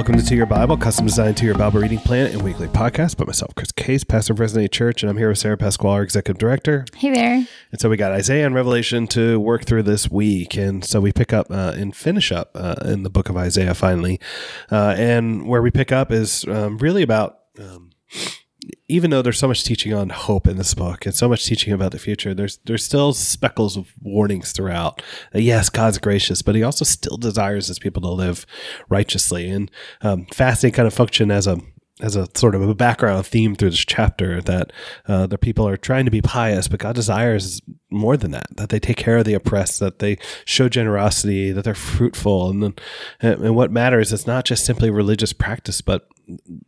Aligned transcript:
welcome 0.00 0.16
to 0.16 0.24
To 0.24 0.34
Your 0.34 0.46
Bible, 0.46 0.78
custom 0.78 1.04
designed 1.04 1.36
to 1.36 1.44
your 1.44 1.54
Bible 1.54 1.78
reading 1.78 1.98
plan 1.98 2.28
and 2.28 2.40
weekly 2.40 2.68
podcast 2.68 3.18
by 3.18 3.26
myself, 3.26 3.54
Chris 3.54 3.70
Case, 3.70 4.02
pastor 4.02 4.32
of 4.32 4.38
Resonate 4.38 4.70
Church, 4.70 5.02
and 5.02 5.10
I'm 5.10 5.18
here 5.18 5.28
with 5.28 5.36
Sarah 5.36 5.58
Pasquale, 5.58 5.92
our 5.92 6.02
executive 6.02 6.38
director. 6.38 6.86
Hey 6.96 7.12
there. 7.12 7.46
And 7.70 7.78
so 7.78 7.90
we 7.90 7.98
got 7.98 8.10
Isaiah 8.10 8.46
and 8.46 8.54
Revelation 8.54 9.06
to 9.08 9.38
work 9.38 9.66
through 9.66 9.82
this 9.82 10.10
week, 10.10 10.56
and 10.56 10.82
so 10.82 11.02
we 11.02 11.12
pick 11.12 11.34
up 11.34 11.48
uh, 11.50 11.74
and 11.76 11.94
finish 11.94 12.32
up 12.32 12.50
uh, 12.54 12.76
in 12.82 13.02
the 13.02 13.10
book 13.10 13.28
of 13.28 13.36
Isaiah 13.36 13.74
finally, 13.74 14.18
uh, 14.72 14.94
and 14.96 15.46
where 15.46 15.60
we 15.60 15.70
pick 15.70 15.92
up 15.92 16.10
is 16.10 16.46
um, 16.48 16.78
really 16.78 17.02
about. 17.02 17.40
Um, 17.58 17.90
even 18.88 19.10
though 19.10 19.22
there's 19.22 19.38
so 19.38 19.48
much 19.48 19.64
teaching 19.64 19.94
on 19.94 20.10
hope 20.10 20.46
in 20.46 20.56
this 20.56 20.74
book 20.74 21.06
and 21.06 21.14
so 21.14 21.28
much 21.28 21.44
teaching 21.44 21.72
about 21.72 21.92
the 21.92 21.98
future, 21.98 22.34
there's 22.34 22.58
there's 22.64 22.84
still 22.84 23.12
speckles 23.12 23.76
of 23.76 23.92
warnings 24.02 24.52
throughout. 24.52 25.02
That 25.32 25.42
yes, 25.42 25.68
God's 25.68 25.98
gracious, 25.98 26.42
but 26.42 26.54
He 26.54 26.62
also 26.62 26.84
still 26.84 27.16
desires 27.16 27.68
His 27.68 27.78
people 27.78 28.02
to 28.02 28.10
live 28.10 28.46
righteously. 28.88 29.48
And 29.48 29.70
um, 30.02 30.26
fasting 30.32 30.72
kind 30.72 30.86
of 30.86 30.94
function 30.94 31.30
as 31.30 31.46
a 31.46 31.60
as 32.02 32.16
a 32.16 32.28
sort 32.34 32.54
of 32.54 32.68
a 32.68 32.74
background 32.74 33.26
theme 33.26 33.54
through 33.54 33.70
this 33.70 33.84
chapter 33.84 34.40
that 34.42 34.72
uh, 35.06 35.26
the 35.26 35.38
people 35.38 35.66
are 35.66 35.76
trying 35.76 36.04
to 36.04 36.10
be 36.10 36.22
pious, 36.22 36.68
but 36.68 36.80
God 36.80 36.94
desires 36.94 37.60
more 37.90 38.16
than 38.16 38.30
that, 38.30 38.46
that 38.56 38.68
they 38.68 38.78
take 38.78 38.96
care 38.96 39.18
of 39.18 39.24
the 39.24 39.34
oppressed, 39.34 39.80
that 39.80 39.98
they 39.98 40.16
show 40.44 40.68
generosity, 40.68 41.52
that 41.52 41.64
they're 41.64 41.74
fruitful. 41.74 42.50
And, 42.50 42.80
and 43.20 43.54
what 43.54 43.70
matters 43.70 44.12
is 44.12 44.26
not 44.26 44.44
just 44.44 44.64
simply 44.64 44.90
religious 44.90 45.32
practice, 45.32 45.80
but 45.80 46.08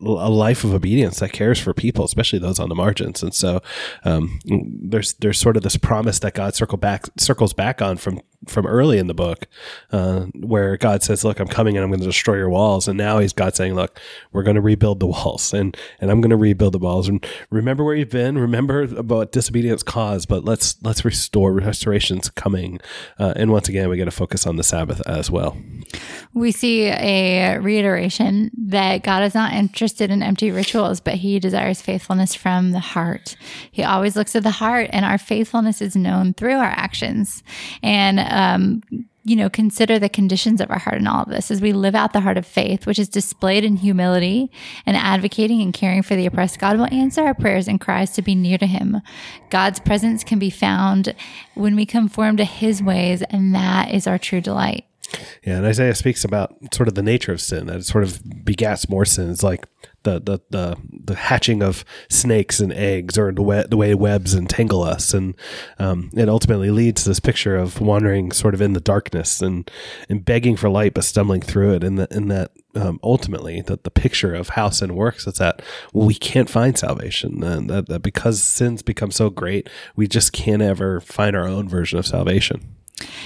a 0.00 0.30
life 0.30 0.64
of 0.64 0.74
obedience 0.74 1.20
that 1.20 1.32
cares 1.32 1.58
for 1.58 1.72
people, 1.72 2.04
especially 2.04 2.38
those 2.38 2.58
on 2.58 2.68
the 2.68 2.74
margins. 2.74 3.22
And 3.22 3.34
so 3.34 3.62
um, 4.04 4.40
there's 4.44 5.14
there's 5.14 5.38
sort 5.38 5.56
of 5.56 5.62
this 5.62 5.76
promise 5.76 6.18
that 6.20 6.34
God 6.34 6.54
circle 6.54 6.78
back 6.78 7.06
circles 7.18 7.52
back 7.52 7.80
on 7.80 7.96
from 7.96 8.20
from 8.46 8.66
early 8.66 8.98
in 8.98 9.06
the 9.06 9.14
book, 9.14 9.46
uh, 9.90 10.26
where 10.34 10.76
God 10.76 11.02
says, 11.02 11.24
"Look, 11.24 11.40
I'm 11.40 11.48
coming 11.48 11.76
and 11.76 11.84
I'm 11.84 11.90
going 11.90 12.00
to 12.00 12.06
destroy 12.06 12.36
your 12.36 12.50
walls." 12.50 12.88
And 12.88 12.98
now 12.98 13.18
He's 13.18 13.32
God 13.32 13.54
saying, 13.54 13.74
"Look, 13.74 14.00
we're 14.32 14.42
going 14.42 14.56
to 14.56 14.60
rebuild 14.60 15.00
the 15.00 15.06
walls, 15.06 15.52
and 15.52 15.76
and 16.00 16.10
I'm 16.10 16.20
going 16.20 16.30
to 16.30 16.36
rebuild 16.36 16.74
the 16.74 16.78
walls. 16.78 17.08
And 17.08 17.24
remember 17.50 17.84
where 17.84 17.94
you've 17.94 18.10
been. 18.10 18.38
Remember 18.38 18.82
about 18.82 19.32
disobedience 19.32 19.82
caused, 19.82 20.28
but 20.28 20.44
let's 20.44 20.76
let's 20.82 21.04
restore. 21.04 21.52
Restoration's 21.52 22.30
coming. 22.30 22.80
Uh, 23.18 23.32
and 23.36 23.50
once 23.50 23.68
again, 23.68 23.88
we 23.88 23.96
get 23.96 24.06
to 24.06 24.10
focus 24.10 24.46
on 24.46 24.56
the 24.56 24.62
Sabbath 24.62 25.00
as 25.06 25.30
well. 25.30 25.56
We 26.34 26.50
see 26.50 26.86
a 26.86 27.58
reiteration 27.58 28.50
that 28.56 29.02
God 29.02 29.22
is 29.22 29.34
not 29.34 29.52
interested 29.52 30.10
in 30.10 30.22
empty 30.22 30.50
rituals, 30.50 31.00
but 31.00 31.14
He 31.14 31.38
desires 31.38 31.82
faithfulness 31.82 32.34
from 32.34 32.72
the 32.72 32.80
heart. 32.80 33.36
He 33.70 33.82
always 33.82 34.16
looks 34.16 34.34
at 34.34 34.42
the 34.42 34.50
heart, 34.50 34.88
and 34.92 35.04
our 35.04 35.18
faithfulness 35.18 35.80
is 35.82 35.96
known 35.96 36.34
through 36.34 36.56
our 36.56 36.64
actions. 36.64 37.42
And 37.82 38.18
um, 38.32 38.82
you 39.24 39.36
know, 39.36 39.48
consider 39.48 39.98
the 39.98 40.08
conditions 40.08 40.60
of 40.60 40.70
our 40.70 40.78
heart 40.78 40.98
in 40.98 41.06
all 41.06 41.22
of 41.22 41.28
this 41.28 41.50
as 41.50 41.60
we 41.60 41.72
live 41.72 41.94
out 41.94 42.12
the 42.12 42.20
heart 42.20 42.36
of 42.36 42.46
faith, 42.46 42.86
which 42.86 42.98
is 42.98 43.08
displayed 43.08 43.64
in 43.64 43.76
humility 43.76 44.50
and 44.84 44.96
advocating 44.96 45.62
and 45.62 45.72
caring 45.72 46.02
for 46.02 46.16
the 46.16 46.26
oppressed. 46.26 46.58
God 46.58 46.76
will 46.76 46.92
answer 46.92 47.22
our 47.22 47.34
prayers 47.34 47.68
and 47.68 47.80
cries 47.80 48.10
to 48.12 48.22
be 48.22 48.34
near 48.34 48.58
to 48.58 48.66
Him. 48.66 49.00
God's 49.50 49.78
presence 49.78 50.24
can 50.24 50.40
be 50.40 50.50
found 50.50 51.14
when 51.54 51.76
we 51.76 51.86
conform 51.86 52.36
to 52.38 52.44
His 52.44 52.82
ways, 52.82 53.22
and 53.22 53.54
that 53.54 53.92
is 53.92 54.08
our 54.08 54.18
true 54.18 54.40
delight. 54.40 54.86
Yeah, 55.44 55.58
and 55.58 55.66
Isaiah 55.66 55.94
speaks 55.94 56.24
about 56.24 56.56
sort 56.74 56.88
of 56.88 56.94
the 56.94 57.02
nature 57.02 57.32
of 57.32 57.40
sin 57.40 57.66
that 57.66 57.76
it 57.76 57.84
sort 57.84 58.02
of 58.02 58.22
begats 58.22 58.88
more 58.88 59.04
sins, 59.04 59.42
like 59.42 59.66
the 60.02 60.20
the 60.20 60.40
the, 60.50 60.76
the 61.04 61.14
hatching 61.14 61.62
of 61.62 61.84
snakes 62.08 62.60
and 62.60 62.72
eggs, 62.72 63.18
or 63.18 63.32
the 63.32 63.42
way, 63.42 63.64
the 63.68 63.76
way 63.76 63.94
webs 63.94 64.34
entangle 64.34 64.82
us, 64.82 65.14
and 65.14 65.34
um, 65.78 66.10
it 66.14 66.28
ultimately 66.28 66.70
leads 66.70 67.02
to 67.02 67.10
this 67.10 67.20
picture 67.20 67.56
of 67.56 67.80
wandering 67.80 68.32
sort 68.32 68.54
of 68.54 68.60
in 68.60 68.72
the 68.72 68.80
darkness 68.80 69.40
and 69.40 69.70
and 70.08 70.24
begging 70.24 70.56
for 70.56 70.68
light, 70.68 70.94
but 70.94 71.04
stumbling 71.04 71.42
through 71.42 71.74
it. 71.74 71.84
And 71.84 71.98
that 71.98 72.12
in 72.12 72.28
that 72.28 72.52
um, 72.74 72.98
ultimately 73.02 73.60
that 73.62 73.84
the 73.84 73.90
picture 73.90 74.34
of 74.34 74.50
how 74.50 74.70
sin 74.70 74.94
works 74.94 75.26
is 75.26 75.34
that 75.34 75.62
we 75.92 76.14
can't 76.14 76.50
find 76.50 76.76
salvation, 76.76 77.42
and 77.42 77.68
that, 77.70 77.88
that 77.88 78.02
because 78.02 78.42
sins 78.42 78.82
become 78.82 79.10
so 79.10 79.30
great, 79.30 79.68
we 79.96 80.06
just 80.06 80.32
can't 80.32 80.62
ever 80.62 81.00
find 81.00 81.36
our 81.36 81.46
own 81.46 81.68
version 81.68 81.98
of 81.98 82.06
salvation. 82.06 82.76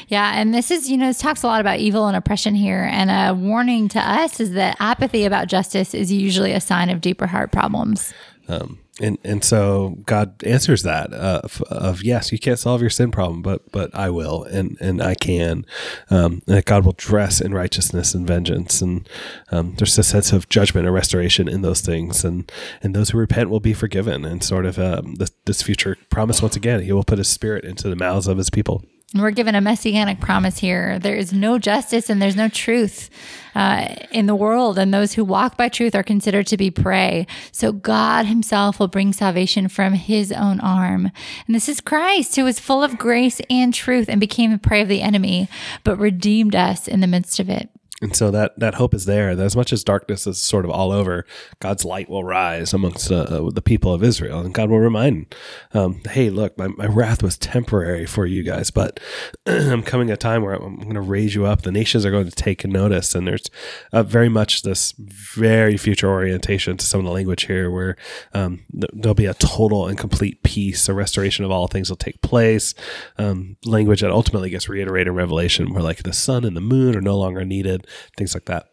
Yeah, 0.09 0.32
and 0.34 0.54
this 0.54 0.70
is, 0.70 0.88
you 0.88 0.97
know, 0.97 1.06
this 1.06 1.19
talks 1.19 1.42
a 1.42 1.47
lot 1.47 1.60
about 1.60 1.78
evil 1.78 2.06
and 2.06 2.16
oppression 2.16 2.54
here. 2.54 2.88
And 2.91 3.10
a 3.10 3.38
warning 3.38 3.88
to 3.88 3.98
us 3.98 4.41
is 4.41 4.53
that 4.53 4.76
apathy 4.81 5.25
about 5.25 5.48
justice 5.48 5.94
is 5.94 6.12
usually 6.12 6.53
a 6.53 6.60
sign 6.60 6.91
of 6.91 7.00
deeper 7.00 7.26
heart 7.26 7.53
problems. 7.53 8.12
Um, 8.48 8.78
and 9.00 9.19
and 9.25 9.44
so 9.44 9.98
God 10.06 10.42
answers 10.44 10.82
that 10.84 11.12
uh, 11.12 11.42
of 11.69 12.03
yes, 12.03 12.32
you 12.32 12.38
can't 12.38 12.59
solve 12.59 12.81
your 12.81 12.91
sin 12.91 13.10
problem, 13.10 13.42
but 13.42 13.70
but 13.70 13.94
I 13.94 14.09
will, 14.09 14.44
and 14.44 14.78
and 14.81 15.03
I 15.03 15.15
can. 15.15 15.66
Um, 16.09 16.42
and 16.47 16.65
God 16.65 16.84
will 16.84 16.94
dress 16.97 17.41
in 17.41 17.53
righteousness 17.53 18.15
and 18.15 18.26
vengeance, 18.26 18.81
and 18.81 19.06
um, 19.50 19.75
there's 19.76 19.98
a 19.98 20.03
sense 20.03 20.32
of 20.32 20.48
judgment 20.48 20.86
and 20.86 20.94
restoration 20.94 21.47
in 21.48 21.60
those 21.60 21.82
things, 21.82 22.25
and 22.25 22.50
and 22.82 22.94
those 22.94 23.10
who 23.10 23.19
repent 23.19 23.50
will 23.50 23.60
be 23.60 23.75
forgiven, 23.75 24.25
and 24.25 24.42
sort 24.42 24.65
of 24.65 24.78
um, 24.78 25.16
this, 25.16 25.32
this 25.44 25.62
future 25.62 25.98
promise 26.09 26.41
once 26.41 26.56
again, 26.56 26.81
He 26.81 26.92
will 26.92 27.04
put 27.04 27.19
His 27.19 27.28
Spirit 27.28 27.65
into 27.65 27.91
the 27.91 27.97
mouths 27.97 28.26
of 28.26 28.38
His 28.38 28.48
people. 28.48 28.82
We're 29.14 29.30
given 29.30 29.54
a 29.54 29.60
messianic 29.60 30.20
promise 30.20 30.58
here. 30.58 30.98
There 30.98 31.14
is 31.14 31.32
no 31.32 31.58
justice 31.58 32.10
and 32.10 32.20
there's 32.20 32.34
no 32.34 32.48
truth 32.48 33.08
uh, 33.54 33.94
in 34.10 34.26
the 34.26 34.34
world, 34.34 34.78
and 34.78 34.92
those 34.92 35.14
who 35.14 35.24
walk 35.24 35.56
by 35.56 35.68
truth 35.68 35.94
are 35.94 36.02
considered 36.02 36.46
to 36.48 36.56
be 36.56 36.70
prey. 36.72 37.26
So 37.52 37.72
God 37.72 38.26
Himself 38.26 38.80
will 38.80 38.88
bring 38.88 39.12
salvation 39.12 39.68
from 39.68 39.94
His 39.94 40.32
own 40.32 40.60
arm. 40.60 41.12
And 41.46 41.54
this 41.54 41.68
is 41.68 41.80
Christ, 41.80 42.34
who 42.34 42.44
was 42.44 42.58
full 42.58 42.82
of 42.82 42.98
grace 42.98 43.40
and 43.48 43.72
truth 43.72 44.08
and 44.08 44.20
became 44.20 44.50
the 44.50 44.58
prey 44.58 44.82
of 44.82 44.88
the 44.88 45.02
enemy, 45.02 45.48
but 45.84 45.96
redeemed 45.98 46.56
us 46.56 46.88
in 46.88 47.00
the 47.00 47.06
midst 47.06 47.38
of 47.38 47.48
it. 47.48 47.70
And 48.02 48.14
so 48.14 48.30
that 48.30 48.58
that 48.58 48.74
hope 48.74 48.92
is 48.92 49.06
there. 49.06 49.34
That 49.34 49.46
as 49.46 49.56
much 49.56 49.72
as 49.72 49.82
darkness 49.82 50.26
is 50.26 50.36
sort 50.36 50.66
of 50.66 50.70
all 50.70 50.92
over, 50.92 51.24
God's 51.60 51.82
light 51.82 52.10
will 52.10 52.24
rise 52.24 52.74
amongst 52.74 53.10
uh, 53.10 53.20
uh 53.20 53.50
the 53.50 53.62
people 53.62 53.90
of 53.90 54.02
Israel, 54.02 54.40
and 54.40 54.52
God 54.52 54.68
will 54.68 54.80
remind, 54.80 55.34
um, 55.72 56.02
"Hey, 56.10 56.28
look, 56.28 56.58
my, 56.58 56.66
my 56.68 56.84
wrath 56.84 57.22
was 57.22 57.38
temporary 57.38 58.04
for 58.04 58.26
you 58.26 58.42
guys, 58.42 58.70
but 58.70 59.00
I'm 59.46 59.82
coming 59.82 60.10
a 60.10 60.16
time 60.18 60.42
where 60.42 60.52
I'm 60.52 60.76
going 60.76 60.92
to 60.92 61.00
raise 61.00 61.34
you 61.34 61.46
up. 61.46 61.62
The 61.62 61.72
nations 61.72 62.04
are 62.04 62.10
going 62.10 62.28
to 62.28 62.36
take 62.36 62.66
notice, 62.66 63.14
and 63.14 63.26
there's 63.26 63.46
uh, 63.94 64.02
very 64.02 64.28
much 64.28 64.60
this 64.60 64.92
very 64.98 65.78
future 65.78 66.10
orientation 66.10 66.76
to 66.76 66.84
some 66.84 67.00
of 67.00 67.06
the 67.06 67.12
language 67.12 67.44
here, 67.44 67.70
where 67.70 67.96
um, 68.34 68.62
there'll 68.70 69.14
be 69.14 69.24
a 69.24 69.32
total 69.32 69.86
and 69.86 69.96
complete 69.96 70.42
peace, 70.42 70.86
a 70.90 70.92
restoration 70.92 71.46
of 71.46 71.50
all 71.50 71.66
things 71.66 71.88
will 71.88 71.96
take 71.96 72.20
place. 72.20 72.74
Um, 73.16 73.56
language 73.64 74.02
that 74.02 74.10
ultimately 74.10 74.50
gets 74.50 74.68
reiterated 74.68 75.08
in 75.08 75.14
Revelation, 75.14 75.72
where 75.72 75.82
like 75.82 76.02
the 76.02 76.12
sun 76.12 76.44
and 76.44 76.54
the 76.54 76.60
moon 76.60 76.94
are 76.94 77.00
no 77.00 77.16
longer 77.16 77.42
needed 77.42 77.85
things 78.16 78.34
like 78.34 78.47
that. 78.47 78.66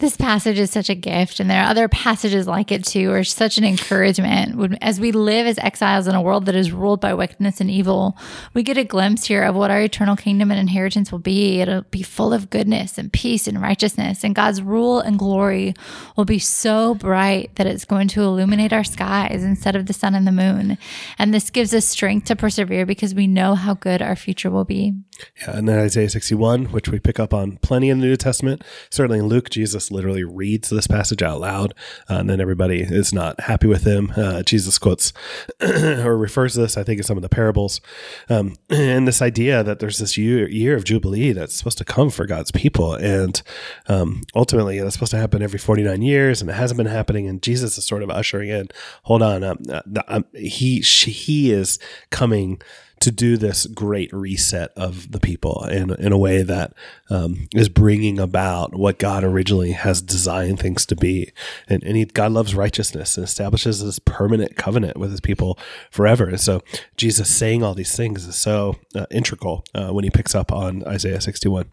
This 0.00 0.16
passage 0.16 0.58
is 0.58 0.70
such 0.70 0.88
a 0.88 0.94
gift, 0.94 1.40
and 1.40 1.50
there 1.50 1.62
are 1.62 1.68
other 1.68 1.86
passages 1.86 2.46
like 2.46 2.72
it 2.72 2.86
too, 2.86 3.10
or 3.10 3.22
such 3.22 3.58
an 3.58 3.64
encouragement. 3.64 4.78
As 4.80 4.98
we 4.98 5.12
live 5.12 5.46
as 5.46 5.58
exiles 5.58 6.06
in 6.06 6.14
a 6.14 6.22
world 6.22 6.46
that 6.46 6.54
is 6.54 6.72
ruled 6.72 7.02
by 7.02 7.12
wickedness 7.12 7.60
and 7.60 7.70
evil, 7.70 8.16
we 8.54 8.62
get 8.62 8.78
a 8.78 8.84
glimpse 8.84 9.26
here 9.26 9.42
of 9.42 9.54
what 9.54 9.70
our 9.70 9.82
eternal 9.82 10.16
kingdom 10.16 10.50
and 10.50 10.58
inheritance 10.58 11.12
will 11.12 11.18
be. 11.18 11.60
It'll 11.60 11.82
be 11.82 12.02
full 12.02 12.32
of 12.32 12.48
goodness 12.48 12.96
and 12.96 13.12
peace 13.12 13.46
and 13.46 13.60
righteousness, 13.60 14.24
and 14.24 14.34
God's 14.34 14.62
rule 14.62 15.00
and 15.00 15.18
glory 15.18 15.74
will 16.16 16.24
be 16.24 16.38
so 16.38 16.94
bright 16.94 17.54
that 17.56 17.66
it's 17.66 17.84
going 17.84 18.08
to 18.08 18.22
illuminate 18.22 18.72
our 18.72 18.84
skies 18.84 19.44
instead 19.44 19.76
of 19.76 19.84
the 19.84 19.92
sun 19.92 20.14
and 20.14 20.26
the 20.26 20.32
moon. 20.32 20.78
And 21.18 21.34
this 21.34 21.50
gives 21.50 21.74
us 21.74 21.84
strength 21.84 22.26
to 22.28 22.36
persevere 22.36 22.86
because 22.86 23.14
we 23.14 23.26
know 23.26 23.54
how 23.54 23.74
good 23.74 24.00
our 24.00 24.16
future 24.16 24.50
will 24.50 24.64
be. 24.64 24.94
Yeah, 25.40 25.56
and 25.56 25.68
then 25.68 25.78
Isaiah 25.78 26.08
61, 26.08 26.66
which 26.66 26.88
we 26.88 26.98
pick 26.98 27.18
up 27.18 27.32
on 27.32 27.58
plenty 27.58 27.90
in 27.90 28.00
the 28.00 28.06
New 28.06 28.16
Testament. 28.16 28.62
Certainly 28.90 29.20
in 29.20 29.26
Luke, 29.26 29.50
Jesus 29.50 29.90
literally 29.90 30.24
reads 30.24 30.70
this 30.70 30.86
passage 30.86 31.22
out 31.22 31.40
loud, 31.40 31.74
uh, 32.08 32.14
and 32.14 32.30
then 32.30 32.40
everybody 32.40 32.80
is 32.80 33.12
not 33.12 33.40
happy 33.40 33.66
with 33.66 33.84
him. 33.84 34.12
Uh, 34.16 34.42
Jesus 34.42 34.78
quotes 34.78 35.12
or 35.60 36.16
refers 36.16 36.54
to 36.54 36.60
this, 36.60 36.76
I 36.76 36.82
think, 36.82 36.98
in 36.98 37.04
some 37.04 37.16
of 37.16 37.22
the 37.22 37.28
parables. 37.28 37.80
Um, 38.28 38.56
and 38.70 39.06
this 39.06 39.22
idea 39.22 39.62
that 39.62 39.78
there's 39.78 39.98
this 39.98 40.16
year, 40.16 40.48
year 40.48 40.76
of 40.76 40.84
Jubilee 40.84 41.32
that's 41.32 41.54
supposed 41.54 41.78
to 41.78 41.84
come 41.84 42.10
for 42.10 42.26
God's 42.26 42.50
people. 42.50 42.94
And 42.94 43.40
um, 43.88 44.22
ultimately, 44.34 44.78
that's 44.80 44.94
supposed 44.94 45.12
to 45.12 45.18
happen 45.18 45.42
every 45.42 45.58
49 45.58 46.02
years, 46.02 46.40
and 46.40 46.50
it 46.50 46.54
hasn't 46.54 46.78
been 46.78 46.86
happening. 46.86 47.26
And 47.26 47.42
Jesus 47.42 47.78
is 47.78 47.84
sort 47.84 48.02
of 48.02 48.10
ushering 48.10 48.48
in, 48.48 48.68
hold 49.04 49.22
on, 49.22 49.44
um, 49.44 49.58
uh, 49.70 49.82
um, 50.08 50.24
he, 50.34 50.82
she, 50.82 51.10
he 51.10 51.52
is 51.52 51.78
coming 52.10 52.60
to 53.00 53.10
do 53.10 53.36
this 53.36 53.66
great 53.66 54.12
reset 54.12 54.70
of 54.76 55.10
the 55.10 55.20
people 55.20 55.64
in, 55.64 55.90
in 55.94 56.12
a 56.12 56.18
way 56.18 56.42
that 56.42 56.74
um, 57.08 57.48
is 57.54 57.68
bringing 57.68 58.18
about 58.18 58.74
what 58.74 58.98
God 58.98 59.24
originally 59.24 59.72
has 59.72 60.02
designed 60.02 60.60
things 60.60 60.84
to 60.86 60.96
be. 60.96 61.32
And, 61.66 61.82
and 61.82 61.96
he, 61.96 62.04
God 62.04 62.32
loves 62.32 62.54
righteousness 62.54 63.16
and 63.16 63.24
establishes 63.24 63.82
this 63.82 63.98
permanent 63.98 64.56
covenant 64.56 64.98
with 64.98 65.10
his 65.10 65.20
people 65.20 65.58
forever. 65.90 66.28
And 66.28 66.40
so 66.40 66.62
Jesus 66.96 67.34
saying 67.34 67.62
all 67.62 67.74
these 67.74 67.96
things 67.96 68.26
is 68.26 68.36
so 68.36 68.76
uh, 68.94 69.06
integral 69.10 69.64
uh, 69.74 69.88
when 69.88 70.04
he 70.04 70.10
picks 70.10 70.34
up 70.34 70.52
on 70.52 70.86
Isaiah 70.86 71.20
61. 71.20 71.72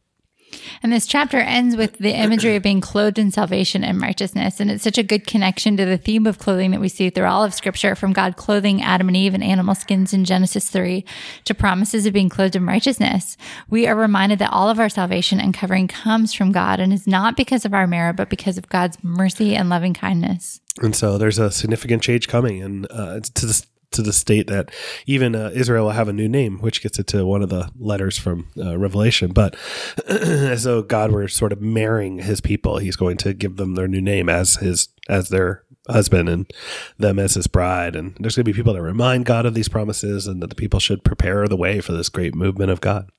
And 0.83 0.91
this 0.91 1.07
chapter 1.07 1.37
ends 1.37 1.75
with 1.75 1.97
the 1.97 2.11
imagery 2.11 2.55
of 2.55 2.63
being 2.63 2.81
clothed 2.81 3.19
in 3.19 3.31
salvation 3.31 3.83
and 3.83 4.01
righteousness. 4.01 4.59
And 4.59 4.69
it's 4.69 4.83
such 4.83 4.97
a 4.97 5.03
good 5.03 5.25
connection 5.25 5.77
to 5.77 5.85
the 5.85 5.97
theme 5.97 6.27
of 6.27 6.39
clothing 6.39 6.71
that 6.71 6.81
we 6.81 6.89
see 6.89 7.09
through 7.09 7.25
all 7.25 7.43
of 7.43 7.53
scripture 7.53 7.95
from 7.95 8.13
God 8.13 8.37
clothing 8.37 8.81
Adam 8.81 9.07
and 9.07 9.17
Eve 9.17 9.33
in 9.33 9.43
animal 9.43 9.75
skins 9.75 10.13
in 10.13 10.25
Genesis 10.25 10.69
3 10.69 11.03
to 11.45 11.53
promises 11.53 12.05
of 12.05 12.13
being 12.13 12.29
clothed 12.29 12.55
in 12.55 12.65
righteousness. 12.65 13.37
We 13.69 13.87
are 13.87 13.95
reminded 13.95 14.39
that 14.39 14.53
all 14.53 14.69
of 14.69 14.79
our 14.79 14.89
salvation 14.89 15.39
and 15.39 15.53
covering 15.53 15.87
comes 15.87 16.33
from 16.33 16.51
God 16.51 16.79
and 16.79 16.93
is 16.93 17.07
not 17.07 17.35
because 17.35 17.65
of 17.65 17.73
our 17.73 17.87
merit, 17.87 18.15
but 18.15 18.29
because 18.29 18.57
of 18.57 18.69
God's 18.69 18.97
mercy 19.03 19.55
and 19.55 19.69
loving 19.69 19.93
kindness. 19.93 20.61
And 20.81 20.95
so 20.95 21.17
there's 21.17 21.39
a 21.39 21.49
significant 21.49 22.03
change 22.03 22.27
coming, 22.27 22.61
and 22.61 22.87
uh, 22.91 23.19
to 23.19 23.45
this 23.45 23.65
to 23.91 24.01
the 24.01 24.13
state 24.13 24.47
that 24.47 24.69
even 25.05 25.35
uh, 25.35 25.51
Israel 25.53 25.85
will 25.85 25.91
have 25.91 26.07
a 26.07 26.13
new 26.13 26.27
name, 26.27 26.59
which 26.59 26.81
gets 26.81 26.99
it 26.99 27.07
to 27.07 27.25
one 27.25 27.41
of 27.41 27.49
the 27.49 27.71
letters 27.77 28.17
from 28.17 28.47
uh, 28.57 28.77
Revelation. 28.77 29.31
But 29.31 29.55
as 30.07 30.63
though 30.63 30.81
God 30.81 31.11
were 31.11 31.27
sort 31.27 31.51
of 31.51 31.61
marrying 31.61 32.19
His 32.19 32.41
people, 32.41 32.77
He's 32.77 32.95
going 32.95 33.17
to 33.17 33.33
give 33.33 33.55
them 33.57 33.75
their 33.75 33.87
new 33.87 34.01
name 34.01 34.29
as 34.29 34.55
His 34.55 34.89
as 35.09 35.29
their 35.29 35.63
husband 35.89 36.27
and 36.27 36.51
them 36.97 37.17
as 37.17 37.35
His 37.35 37.47
bride. 37.47 37.95
And 37.95 38.15
there's 38.19 38.35
going 38.35 38.45
to 38.45 38.51
be 38.51 38.55
people 38.55 38.73
that 38.73 38.81
remind 38.81 39.25
God 39.25 39.45
of 39.45 39.53
these 39.53 39.69
promises, 39.69 40.27
and 40.27 40.41
that 40.41 40.49
the 40.49 40.55
people 40.55 40.79
should 40.79 41.03
prepare 41.03 41.47
the 41.47 41.57
way 41.57 41.79
for 41.79 41.93
this 41.93 42.09
great 42.09 42.35
movement 42.35 42.71
of 42.71 42.81
God. 42.81 43.09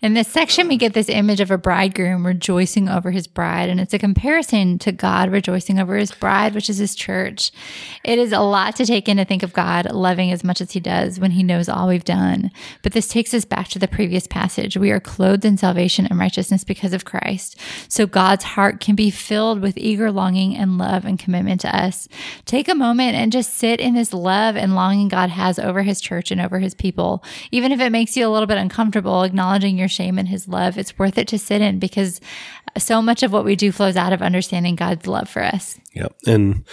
In 0.00 0.14
this 0.14 0.28
section, 0.28 0.68
we 0.68 0.76
get 0.76 0.92
this 0.92 1.08
image 1.08 1.40
of 1.40 1.50
a 1.50 1.56
bridegroom 1.56 2.26
rejoicing 2.26 2.88
over 2.88 3.10
his 3.10 3.26
bride, 3.26 3.70
and 3.70 3.80
it's 3.80 3.94
a 3.94 3.98
comparison 3.98 4.78
to 4.80 4.92
God 4.92 5.30
rejoicing 5.30 5.78
over 5.78 5.96
his 5.96 6.12
bride, 6.12 6.54
which 6.54 6.68
is 6.68 6.76
his 6.76 6.94
church. 6.94 7.50
It 8.04 8.18
is 8.18 8.32
a 8.32 8.40
lot 8.40 8.76
to 8.76 8.84
take 8.84 9.08
in 9.08 9.16
to 9.16 9.24
think 9.24 9.42
of 9.42 9.54
God 9.54 9.90
loving 9.90 10.30
as 10.30 10.44
much 10.44 10.60
as 10.60 10.72
he 10.72 10.80
does 10.80 11.18
when 11.18 11.30
he 11.30 11.42
knows 11.42 11.68
all 11.68 11.88
we've 11.88 12.04
done. 12.04 12.50
But 12.82 12.92
this 12.92 13.08
takes 13.08 13.32
us 13.32 13.46
back 13.46 13.68
to 13.68 13.78
the 13.78 13.88
previous 13.88 14.26
passage. 14.26 14.76
We 14.76 14.90
are 14.90 15.00
clothed 15.00 15.44
in 15.44 15.56
salvation 15.56 16.06
and 16.06 16.18
righteousness 16.18 16.64
because 16.64 16.92
of 16.92 17.06
Christ. 17.06 17.58
So 17.88 18.06
God's 18.06 18.44
heart 18.44 18.80
can 18.80 18.94
be 18.94 19.10
filled 19.10 19.60
with 19.60 19.78
eager 19.78 20.12
longing 20.12 20.54
and 20.54 20.76
love 20.76 21.06
and 21.06 21.18
commitment 21.18 21.62
to 21.62 21.74
us. 21.74 22.08
Take 22.44 22.68
a 22.68 22.74
moment 22.74 23.14
and 23.14 23.32
just 23.32 23.54
sit 23.54 23.80
in 23.80 23.94
this 23.94 24.12
love 24.12 24.56
and 24.56 24.74
longing 24.74 25.08
God 25.08 25.30
has 25.30 25.58
over 25.58 25.82
his 25.82 26.00
church 26.00 26.30
and 26.30 26.40
over 26.40 26.58
his 26.58 26.74
people. 26.74 27.24
Even 27.50 27.72
if 27.72 27.80
it 27.80 27.90
makes 27.90 28.16
you 28.16 28.26
a 28.26 28.30
little 28.30 28.46
bit 28.46 28.58
uncomfortable, 28.58 29.22
acknowledge 29.22 29.53
acknowledging 29.54 29.78
your 29.78 29.88
shame 29.88 30.18
and 30.18 30.28
his 30.28 30.48
love, 30.48 30.76
it's 30.76 30.98
worth 30.98 31.16
it 31.16 31.28
to 31.28 31.38
sit 31.38 31.60
in 31.60 31.78
because 31.78 32.20
so 32.76 33.00
much 33.00 33.22
of 33.22 33.32
what 33.32 33.44
we 33.44 33.54
do 33.54 33.70
flows 33.70 33.94
out 33.94 34.12
of 34.12 34.20
understanding 34.20 34.74
God's 34.74 35.06
love 35.06 35.28
for 35.28 35.42
us. 35.42 35.78
Yeah. 35.94 36.08
And, 36.26 36.64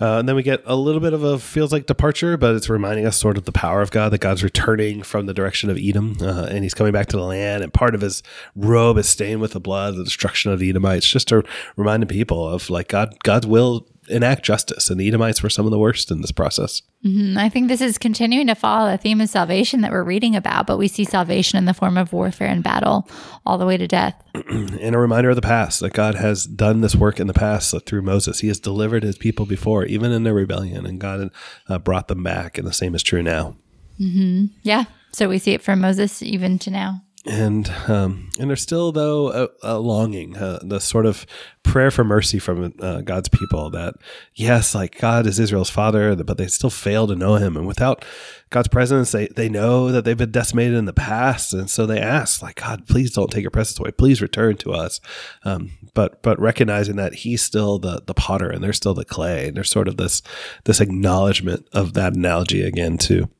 uh, 0.00 0.18
and 0.18 0.28
then 0.28 0.34
we 0.34 0.42
get 0.42 0.62
a 0.66 0.74
little 0.74 1.00
bit 1.00 1.12
of 1.12 1.22
a 1.22 1.38
feels 1.38 1.72
like 1.72 1.86
departure, 1.86 2.36
but 2.36 2.56
it's 2.56 2.68
reminding 2.68 3.06
us 3.06 3.16
sort 3.16 3.38
of 3.38 3.44
the 3.44 3.52
power 3.52 3.80
of 3.80 3.92
God, 3.92 4.10
that 4.10 4.20
God's 4.20 4.42
returning 4.42 5.04
from 5.04 5.26
the 5.26 5.34
direction 5.34 5.70
of 5.70 5.78
Edom 5.78 6.16
uh, 6.20 6.48
and 6.50 6.64
he's 6.64 6.74
coming 6.74 6.92
back 6.92 7.06
to 7.08 7.16
the 7.16 7.22
land. 7.22 7.62
And 7.62 7.72
part 7.72 7.94
of 7.94 8.00
his 8.00 8.24
robe 8.56 8.98
is 8.98 9.08
stained 9.08 9.40
with 9.40 9.52
the 9.52 9.60
blood, 9.60 9.90
of 9.90 9.98
the 9.98 10.04
destruction 10.04 10.50
of 10.50 10.58
the 10.58 10.68
Edomites, 10.68 11.06
just 11.06 11.28
to 11.28 11.44
remind 11.76 12.02
the 12.02 12.06
people 12.06 12.48
of 12.48 12.68
like 12.68 12.88
God, 12.88 13.14
God's 13.22 13.46
will 13.46 13.86
enact 14.08 14.44
justice. 14.44 14.90
And 14.90 14.98
the 14.98 15.08
Edomites 15.08 15.42
were 15.42 15.50
some 15.50 15.66
of 15.66 15.70
the 15.70 15.78
worst 15.78 16.10
in 16.10 16.20
this 16.20 16.32
process. 16.32 16.82
Mm-hmm. 17.04 17.38
I 17.38 17.48
think 17.48 17.68
this 17.68 17.80
is 17.80 17.98
continuing 17.98 18.46
to 18.46 18.54
follow 18.54 18.90
the 18.90 18.98
theme 18.98 19.20
of 19.20 19.28
salvation 19.28 19.82
that 19.82 19.90
we're 19.90 20.02
reading 20.02 20.34
about, 20.34 20.66
but 20.66 20.78
we 20.78 20.88
see 20.88 21.04
salvation 21.04 21.58
in 21.58 21.66
the 21.66 21.74
form 21.74 21.98
of 21.98 22.12
warfare 22.12 22.48
and 22.48 22.62
battle 22.62 23.08
all 23.44 23.58
the 23.58 23.66
way 23.66 23.76
to 23.76 23.86
death. 23.86 24.20
and 24.34 24.94
a 24.94 24.98
reminder 24.98 25.30
of 25.30 25.36
the 25.36 25.42
past 25.42 25.80
that 25.80 25.92
God 25.92 26.14
has 26.14 26.44
done 26.44 26.80
this 26.80 26.96
work 26.96 27.20
in 27.20 27.26
the 27.26 27.34
past 27.34 27.74
through 27.86 28.02
Moses. 28.02 28.40
He 28.40 28.48
has 28.48 28.58
delivered 28.58 29.02
his 29.02 29.18
people 29.18 29.46
before, 29.46 29.84
even 29.84 30.12
in 30.12 30.24
their 30.24 30.34
rebellion, 30.34 30.86
and 30.86 30.98
God 30.98 31.30
uh, 31.68 31.78
brought 31.78 32.08
them 32.08 32.22
back. 32.22 32.58
And 32.58 32.66
the 32.66 32.72
same 32.72 32.94
is 32.94 33.02
true 33.02 33.22
now. 33.22 33.56
Mm-hmm. 34.00 34.46
Yeah. 34.62 34.84
So 35.12 35.28
we 35.28 35.38
see 35.38 35.52
it 35.52 35.62
from 35.62 35.80
Moses 35.80 36.22
even 36.22 36.58
to 36.60 36.70
now 36.70 37.03
and 37.26 37.68
um, 37.88 38.28
and 38.38 38.50
there's 38.50 38.62
still 38.62 38.92
though 38.92 39.32
a, 39.32 39.48
a 39.62 39.78
longing, 39.78 40.36
uh, 40.36 40.58
the 40.62 40.78
sort 40.78 41.06
of 41.06 41.26
prayer 41.62 41.90
for 41.90 42.04
mercy 42.04 42.38
from 42.38 42.74
uh, 42.80 43.00
God's 43.00 43.28
people. 43.28 43.70
That 43.70 43.94
yes, 44.34 44.74
like 44.74 44.98
God 44.98 45.26
is 45.26 45.38
Israel's 45.38 45.70
father, 45.70 46.14
but 46.16 46.36
they 46.36 46.48
still 46.48 46.70
fail 46.70 47.06
to 47.06 47.16
know 47.16 47.36
Him, 47.36 47.56
and 47.56 47.66
without 47.66 48.04
God's 48.50 48.68
presence, 48.68 49.12
they 49.12 49.28
they 49.28 49.48
know 49.48 49.90
that 49.90 50.04
they've 50.04 50.18
been 50.18 50.32
decimated 50.32 50.74
in 50.74 50.84
the 50.84 50.92
past, 50.92 51.54
and 51.54 51.70
so 51.70 51.86
they 51.86 51.98
ask, 52.00 52.42
like 52.42 52.56
God, 52.56 52.86
please 52.86 53.12
don't 53.12 53.30
take 53.30 53.42
your 53.42 53.50
presence 53.50 53.78
away, 53.78 53.90
please 53.90 54.20
return 54.20 54.56
to 54.58 54.72
us. 54.72 55.00
Um, 55.44 55.70
but 55.94 56.22
but 56.22 56.38
recognizing 56.38 56.96
that 56.96 57.14
He's 57.14 57.42
still 57.42 57.78
the 57.78 58.02
the 58.04 58.14
potter, 58.14 58.50
and 58.50 58.62
they're 58.62 58.74
still 58.74 58.94
the 58.94 59.04
clay, 59.04 59.48
and 59.48 59.56
there's 59.56 59.70
sort 59.70 59.88
of 59.88 59.96
this 59.96 60.20
this 60.64 60.80
acknowledgement 60.80 61.66
of 61.72 61.94
that 61.94 62.14
analogy 62.14 62.62
again 62.62 62.98
too. 62.98 63.30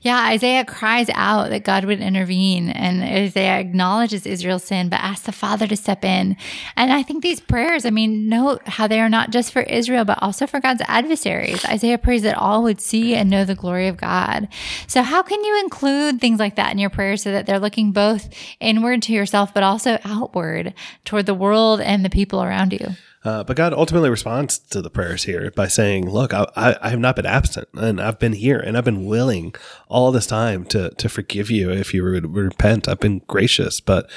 Yeah, 0.00 0.28
Isaiah 0.28 0.64
cries 0.64 1.08
out 1.14 1.50
that 1.50 1.64
God 1.64 1.84
would 1.84 2.00
intervene, 2.00 2.68
and 2.68 3.02
Isaiah 3.02 3.58
acknowledges 3.58 4.24
Israel's 4.24 4.62
sin, 4.62 4.88
but 4.88 5.00
asks 5.00 5.26
the 5.26 5.32
Father 5.32 5.66
to 5.66 5.76
step 5.76 6.04
in. 6.04 6.36
And 6.76 6.92
I 6.92 7.02
think 7.02 7.22
these 7.22 7.40
prayers, 7.40 7.84
I 7.84 7.90
mean, 7.90 8.28
note 8.28 8.66
how 8.68 8.86
they 8.86 9.00
are 9.00 9.08
not 9.08 9.30
just 9.30 9.52
for 9.52 9.62
Israel, 9.62 10.04
but 10.04 10.22
also 10.22 10.46
for 10.46 10.60
God's 10.60 10.82
adversaries. 10.86 11.64
Isaiah 11.64 11.98
prays 11.98 12.22
that 12.22 12.38
all 12.38 12.62
would 12.62 12.80
see 12.80 13.14
and 13.14 13.28
know 13.28 13.44
the 13.44 13.56
glory 13.56 13.88
of 13.88 13.96
God. 13.96 14.48
So, 14.86 15.02
how 15.02 15.22
can 15.22 15.42
you 15.42 15.60
include 15.60 16.20
things 16.20 16.38
like 16.38 16.56
that 16.56 16.70
in 16.70 16.78
your 16.78 16.90
prayers 16.90 17.22
so 17.22 17.32
that 17.32 17.46
they're 17.46 17.58
looking 17.58 17.90
both 17.90 18.32
inward 18.60 19.02
to 19.02 19.12
yourself, 19.12 19.52
but 19.52 19.64
also 19.64 19.98
outward 20.04 20.74
toward 21.04 21.26
the 21.26 21.34
world 21.34 21.80
and 21.80 22.04
the 22.04 22.10
people 22.10 22.42
around 22.42 22.72
you? 22.72 22.94
Uh, 23.26 23.42
but 23.42 23.56
God 23.56 23.72
ultimately 23.72 24.08
responds 24.08 24.56
to 24.56 24.80
the 24.80 24.88
prayers 24.88 25.24
here 25.24 25.50
by 25.50 25.66
saying, 25.66 26.08
"Look, 26.08 26.32
I, 26.32 26.46
I, 26.54 26.90
have 26.90 27.00
not 27.00 27.16
been 27.16 27.26
absent, 27.26 27.66
and 27.74 28.00
I've 28.00 28.20
been 28.20 28.34
here, 28.34 28.60
and 28.60 28.78
I've 28.78 28.84
been 28.84 29.04
willing 29.04 29.52
all 29.88 30.12
this 30.12 30.28
time 30.28 30.64
to 30.66 30.90
to 30.90 31.08
forgive 31.08 31.50
you 31.50 31.72
if 31.72 31.92
you 31.92 32.04
would 32.04 32.32
repent. 32.36 32.86
I've 32.86 33.00
been 33.00 33.22
gracious, 33.26 33.80
but 33.80 34.08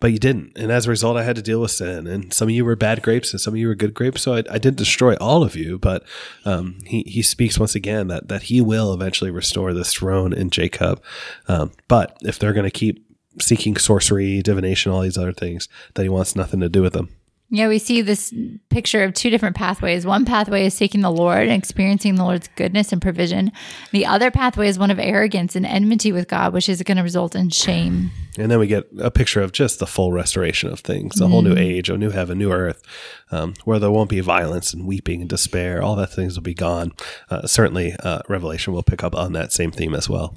but 0.00 0.12
you 0.12 0.18
didn't, 0.18 0.56
and 0.56 0.72
as 0.72 0.86
a 0.86 0.90
result, 0.90 1.18
I 1.18 1.24
had 1.24 1.36
to 1.36 1.42
deal 1.42 1.60
with 1.60 1.72
sin. 1.72 2.06
And 2.06 2.32
some 2.32 2.48
of 2.48 2.54
you 2.54 2.64
were 2.64 2.74
bad 2.74 3.02
grapes, 3.02 3.32
and 3.32 3.40
some 3.40 3.52
of 3.52 3.58
you 3.58 3.68
were 3.68 3.74
good 3.74 3.92
grapes. 3.92 4.22
So 4.22 4.32
I, 4.32 4.38
I 4.50 4.56
didn't 4.56 4.78
destroy 4.78 5.14
all 5.16 5.42
of 5.42 5.54
you, 5.54 5.78
but 5.78 6.02
um, 6.46 6.78
he 6.86 7.02
he 7.02 7.20
speaks 7.20 7.58
once 7.58 7.74
again 7.74 8.06
that 8.08 8.28
that 8.28 8.44
he 8.44 8.62
will 8.62 8.94
eventually 8.94 9.30
restore 9.30 9.74
this 9.74 9.92
throne 9.92 10.32
in 10.32 10.48
Jacob. 10.48 11.02
Um, 11.48 11.72
but 11.86 12.16
if 12.22 12.38
they're 12.38 12.54
going 12.54 12.64
to 12.64 12.70
keep 12.70 13.04
seeking 13.42 13.76
sorcery, 13.76 14.40
divination, 14.40 14.90
all 14.90 15.02
these 15.02 15.18
other 15.18 15.34
things, 15.34 15.68
that 15.94 16.02
he 16.02 16.08
wants 16.08 16.34
nothing 16.34 16.60
to 16.60 16.70
do 16.70 16.80
with 16.80 16.94
them. 16.94 17.10
Yeah, 17.50 17.68
we 17.68 17.78
see 17.78 18.02
this 18.02 18.34
picture 18.68 19.04
of 19.04 19.14
two 19.14 19.30
different 19.30 19.54
pathways. 19.54 20.04
One 20.04 20.24
pathway 20.24 20.66
is 20.66 20.74
seeking 20.74 21.02
the 21.02 21.10
Lord 21.10 21.42
and 21.42 21.52
experiencing 21.52 22.16
the 22.16 22.24
Lord's 22.24 22.48
goodness 22.56 22.92
and 22.92 23.00
provision. 23.00 23.52
The 23.92 24.06
other 24.06 24.30
pathway 24.30 24.66
is 24.68 24.78
one 24.78 24.90
of 24.90 24.98
arrogance 24.98 25.54
and 25.54 25.64
enmity 25.64 26.10
with 26.10 26.26
God, 26.26 26.52
which 26.52 26.68
is 26.68 26.82
going 26.82 26.96
to 26.96 27.02
result 27.02 27.36
in 27.36 27.50
shame. 27.50 28.10
And 28.36 28.50
then 28.50 28.58
we 28.58 28.66
get 28.66 28.88
a 28.98 29.10
picture 29.10 29.42
of 29.42 29.52
just 29.52 29.78
the 29.78 29.86
full 29.86 30.10
restoration 30.10 30.70
of 30.70 30.80
things, 30.80 31.20
a 31.20 31.24
mm. 31.24 31.30
whole 31.30 31.42
new 31.42 31.54
mm. 31.54 31.60
age, 31.60 31.88
a 31.88 31.96
new 31.96 32.10
heaven, 32.10 32.38
new 32.38 32.50
earth, 32.50 32.82
um, 33.30 33.54
where 33.64 33.78
there 33.78 33.90
won't 33.90 34.10
be 34.10 34.18
violence 34.20 34.72
and 34.72 34.86
weeping 34.86 35.20
and 35.20 35.30
despair. 35.30 35.80
All 35.80 35.94
that 35.96 36.12
things 36.12 36.34
will 36.34 36.42
be 36.42 36.54
gone. 36.54 36.92
Uh, 37.30 37.46
certainly, 37.46 37.94
uh, 38.02 38.22
Revelation 38.28 38.72
will 38.72 38.82
pick 38.82 39.04
up 39.04 39.14
on 39.14 39.34
that 39.34 39.52
same 39.52 39.70
theme 39.70 39.94
as 39.94 40.08
well. 40.08 40.34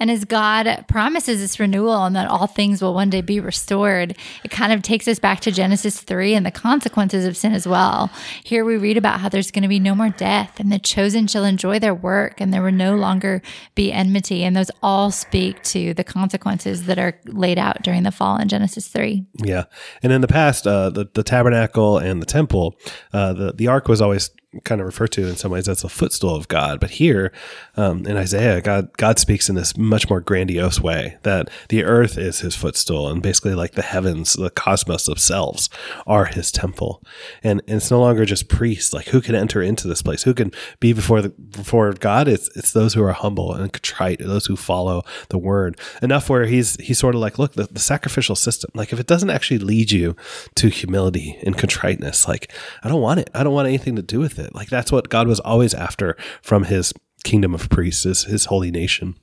And 0.00 0.10
as 0.10 0.24
God 0.24 0.86
promises 0.88 1.40
this 1.40 1.60
renewal 1.60 2.04
and 2.04 2.16
that 2.16 2.28
all 2.28 2.48
things 2.48 2.82
will 2.82 2.94
one 2.94 3.10
day 3.10 3.20
be 3.20 3.38
restored, 3.38 4.16
it 4.42 4.50
kind 4.50 4.72
of 4.72 4.82
takes 4.82 5.06
us 5.06 5.20
back 5.20 5.38
to 5.40 5.52
Genesis 5.52 6.00
3 6.00 6.34
and 6.34 6.45
the 6.46 6.50
consequences 6.50 7.26
of 7.26 7.36
sin 7.36 7.52
as 7.52 7.66
well. 7.66 8.10
Here 8.44 8.64
we 8.64 8.76
read 8.76 8.96
about 8.96 9.20
how 9.20 9.28
there's 9.28 9.50
going 9.50 9.62
to 9.62 9.68
be 9.68 9.80
no 9.80 9.94
more 9.94 10.10
death 10.10 10.58
and 10.60 10.70
the 10.70 10.78
chosen 10.78 11.26
shall 11.26 11.44
enjoy 11.44 11.78
their 11.78 11.94
work 11.94 12.40
and 12.40 12.54
there 12.54 12.62
will 12.62 12.72
no 12.72 12.94
longer 12.94 13.42
be 13.74 13.92
enmity. 13.92 14.44
And 14.44 14.56
those 14.56 14.70
all 14.82 15.10
speak 15.10 15.62
to 15.64 15.92
the 15.92 16.04
consequences 16.04 16.86
that 16.86 16.98
are 16.98 17.18
laid 17.26 17.58
out 17.58 17.82
during 17.82 18.04
the 18.04 18.12
fall 18.12 18.38
in 18.38 18.48
Genesis 18.48 18.86
3. 18.88 19.26
Yeah. 19.34 19.64
And 20.02 20.12
in 20.12 20.20
the 20.20 20.28
past, 20.28 20.66
uh, 20.66 20.90
the, 20.90 21.08
the 21.12 21.24
tabernacle 21.24 21.98
and 21.98 22.22
the 22.22 22.26
temple, 22.26 22.76
uh, 23.12 23.32
the, 23.32 23.52
the 23.52 23.66
ark 23.66 23.88
was 23.88 24.00
always 24.00 24.30
kind 24.64 24.80
of 24.80 24.86
refer 24.86 25.06
to 25.06 25.26
in 25.26 25.36
some 25.36 25.50
ways 25.50 25.68
as 25.68 25.84
a 25.84 25.88
footstool 25.88 26.34
of 26.34 26.48
God. 26.48 26.80
But 26.80 26.90
here 26.90 27.32
um, 27.76 28.06
in 28.06 28.16
Isaiah, 28.16 28.60
God 28.60 28.96
God 28.96 29.18
speaks 29.18 29.48
in 29.48 29.54
this 29.54 29.76
much 29.76 30.08
more 30.08 30.20
grandiose 30.20 30.80
way 30.80 31.18
that 31.22 31.50
the 31.68 31.84
earth 31.84 32.16
is 32.18 32.40
His 32.40 32.56
footstool, 32.56 33.08
and 33.08 33.22
basically 33.22 33.54
like 33.54 33.72
the 33.72 33.82
heavens, 33.82 34.34
the 34.34 34.50
cosmos 34.50 35.06
themselves 35.06 35.68
are 36.06 36.26
His 36.36 36.52
temple. 36.52 37.02
And, 37.42 37.60
and 37.66 37.78
it's 37.78 37.90
no 37.90 38.00
longer 38.00 38.24
just 38.24 38.48
priests. 38.48 38.92
Like 38.92 39.08
who 39.08 39.20
can 39.20 39.34
enter 39.34 39.60
into 39.60 39.88
this 39.88 40.02
place? 40.02 40.22
Who 40.22 40.34
can 40.34 40.52
be 40.78 40.92
before 40.92 41.20
the 41.20 41.30
before 41.30 41.92
God? 41.92 42.28
It's 42.28 42.48
it's 42.56 42.72
those 42.72 42.94
who 42.94 43.02
are 43.02 43.12
humble 43.12 43.52
and 43.52 43.72
contrite, 43.72 44.20
those 44.20 44.46
who 44.46 44.54
follow 44.56 45.02
the 45.30 45.38
Word. 45.38 45.80
Enough 46.00 46.30
where 46.30 46.46
He's 46.46 46.76
He's 46.76 46.98
sort 46.98 47.14
of 47.14 47.20
like, 47.20 47.38
look, 47.38 47.54
the, 47.54 47.64
the 47.64 47.80
sacrificial 47.80 48.36
system. 48.36 48.70
Like 48.74 48.92
if 48.92 49.00
it 49.00 49.06
doesn't 49.06 49.30
actually 49.30 49.58
lead 49.58 49.90
you 49.90 50.14
to 50.54 50.68
humility 50.68 51.38
and 51.44 51.58
contriteness, 51.58 52.28
like 52.28 52.52
I 52.82 52.88
don't 52.88 53.02
want 53.02 53.20
it. 53.20 53.30
I 53.34 53.42
don't 53.42 53.54
want 53.54 53.68
anything 53.68 53.96
to 53.96 54.02
do 54.02 54.20
with 54.20 54.38
it. 54.38 54.54
Like 54.54 54.68
that's 54.68 54.92
what 54.92 55.08
God 55.08 55.26
was 55.26 55.40
always 55.40 55.74
after 55.74 56.16
from 56.42 56.64
his 56.64 56.92
kingdom 57.24 57.54
of 57.54 57.68
priests, 57.68 58.04
his, 58.04 58.24
his 58.24 58.44
holy 58.46 58.70
nation. 58.70 59.16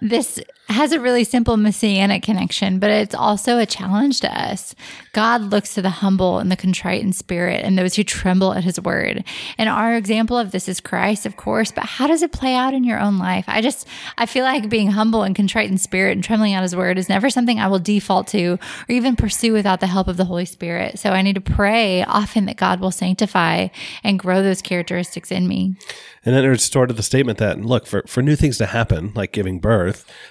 This 0.00 0.40
has 0.68 0.90
a 0.90 1.00
really 1.00 1.22
simple 1.22 1.56
messianic 1.56 2.22
connection, 2.22 2.80
but 2.80 2.90
it's 2.90 3.14
also 3.14 3.58
a 3.58 3.66
challenge 3.66 4.20
to 4.20 4.40
us. 4.40 4.74
God 5.12 5.42
looks 5.42 5.74
to 5.74 5.82
the 5.82 5.90
humble 5.90 6.38
and 6.38 6.50
the 6.50 6.56
contrite 6.56 7.02
in 7.02 7.12
spirit 7.12 7.64
and 7.64 7.78
those 7.78 7.94
who 7.94 8.02
tremble 8.02 8.52
at 8.52 8.64
his 8.64 8.80
word. 8.80 9.24
And 9.58 9.68
our 9.68 9.94
example 9.94 10.36
of 10.36 10.50
this 10.50 10.68
is 10.68 10.80
Christ, 10.80 11.24
of 11.24 11.36
course, 11.36 11.70
but 11.70 11.84
how 11.84 12.08
does 12.08 12.22
it 12.22 12.32
play 12.32 12.54
out 12.54 12.74
in 12.74 12.82
your 12.82 12.98
own 12.98 13.16
life? 13.16 13.44
I 13.46 13.60
just, 13.60 13.86
I 14.18 14.26
feel 14.26 14.44
like 14.44 14.68
being 14.68 14.90
humble 14.90 15.22
and 15.22 15.36
contrite 15.36 15.70
in 15.70 15.78
spirit 15.78 16.12
and 16.12 16.24
trembling 16.24 16.54
at 16.54 16.62
his 16.62 16.74
word 16.74 16.98
is 16.98 17.08
never 17.08 17.30
something 17.30 17.60
I 17.60 17.68
will 17.68 17.78
default 17.78 18.26
to 18.28 18.54
or 18.54 18.92
even 18.92 19.14
pursue 19.14 19.52
without 19.52 19.78
the 19.78 19.86
help 19.86 20.08
of 20.08 20.16
the 20.16 20.24
Holy 20.24 20.46
Spirit. 20.46 20.98
So 20.98 21.10
I 21.10 21.22
need 21.22 21.36
to 21.36 21.40
pray 21.40 22.02
often 22.02 22.46
that 22.46 22.56
God 22.56 22.80
will 22.80 22.90
sanctify 22.90 23.68
and 24.02 24.18
grow 24.18 24.42
those 24.42 24.62
characteristics 24.62 25.30
in 25.30 25.46
me. 25.46 25.76
And 26.24 26.34
then 26.34 26.42
there's 26.42 26.64
sort 26.64 26.90
of 26.90 26.96
the 26.96 27.04
statement 27.04 27.38
that 27.38 27.60
look 27.60 27.86
for, 27.86 28.02
for 28.08 28.20
new 28.20 28.34
things 28.34 28.58
to 28.58 28.66
happen, 28.66 29.12
like 29.14 29.30
giving 29.30 29.60
birth, 29.60 29.85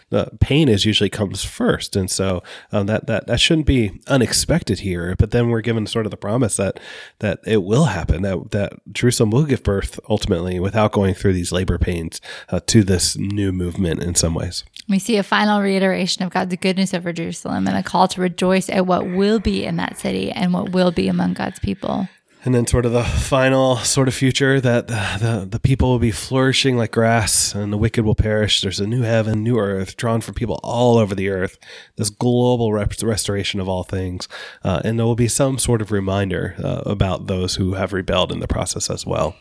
the 0.10 0.32
pain 0.40 0.70
is 0.70 0.86
usually 0.86 1.10
comes 1.10 1.44
first, 1.44 1.96
and 1.96 2.10
so 2.10 2.44
um, 2.72 2.86
that 2.88 3.08
that 3.08 3.28
that 3.28 3.40
shouldn't 3.40 3.68
be 3.68 4.00
unexpected 4.08 4.80
here. 4.80 5.16
But 5.18 5.32
then 5.32 5.50
we're 5.50 5.62
given 5.62 5.88
sort 5.88 6.06
of 6.06 6.12
the 6.12 6.18
promise 6.18 6.58
that 6.58 6.80
that 7.20 7.40
it 7.46 7.64
will 7.64 7.86
happen, 7.86 8.22
that 8.24 8.52
that 8.52 8.74
Jerusalem 8.92 9.32
will 9.32 9.46
give 9.46 9.64
birth 9.64 10.00
ultimately 10.10 10.60
without 10.60 10.92
going 10.92 11.14
through 11.14 11.34
these 11.34 11.52
labor 11.52 11.78
pains 11.78 12.22
uh, 12.50 12.60
to 12.68 12.84
this 12.84 13.18
new 13.18 13.52
movement 13.52 14.04
in 14.04 14.16
some 14.16 14.34
ways. 14.34 14.64
We 14.88 15.00
see 15.00 15.18
a 15.18 15.24
final 15.24 15.62
reiteration 15.62 16.24
of 16.24 16.32
God's 16.32 16.56
goodness 16.58 16.94
over 16.94 17.12
Jerusalem 17.12 17.68
and 17.68 17.76
a 17.76 17.84
call 17.84 18.08
to 18.10 18.22
rejoice 18.22 18.70
at 18.70 18.86
what 18.86 19.08
will 19.08 19.40
be 19.40 19.66
in 19.66 19.78
that 19.78 19.98
city 19.98 20.32
and 20.32 20.54
what 20.54 20.72
will 20.72 20.92
be 20.92 21.08
among 21.08 21.34
God's 21.34 21.60
people 21.60 22.08
and 22.46 22.54
then 22.54 22.68
sort 22.68 22.86
of 22.86 22.92
the 22.92 23.04
final 23.04 23.78
sort 23.78 24.08
of 24.08 24.14
future 24.14 24.62
that 24.62 24.88
the, 24.88 25.18
the, 25.20 25.48
the, 25.50 25.60
people 25.60 25.90
will 25.90 26.00
be 26.00 26.12
flourishing 26.12 26.78
like 26.78 26.92
grass 26.92 27.56
and 27.56 27.74
the 27.74 27.78
wicked 27.78 28.06
will 28.06 28.16
perish. 28.16 28.62
There's 28.62 28.80
a 28.80 28.86
new 28.86 29.02
heaven 29.02 29.44
new 29.44 29.58
earth 29.58 29.98
drawn 29.98 30.22
from 30.22 30.36
people 30.36 30.60
all 30.64 30.98
over 30.98 31.16
the 31.16 31.30
earth 31.30 31.58
this 31.96 32.12
global 32.12 32.72
restoration 32.72 33.60
of 33.60 33.68
all 33.68 33.84
things. 33.84 34.28
Uh, 34.64 34.82
and 34.86 35.00
there 35.00 35.06
will 35.06 35.16
be 35.16 35.28
some 35.28 35.58
sort 35.58 35.82
of 35.82 35.92
reminder 35.92 36.56
uh, 36.64 36.84
about 36.86 37.26
those 37.26 37.56
who 37.56 37.74
have 37.74 37.92
rebelled 37.92 38.32
in 38.32 38.40
the 38.40 38.48
process 38.48 38.90
as 38.90 39.06
well. 39.06 39.36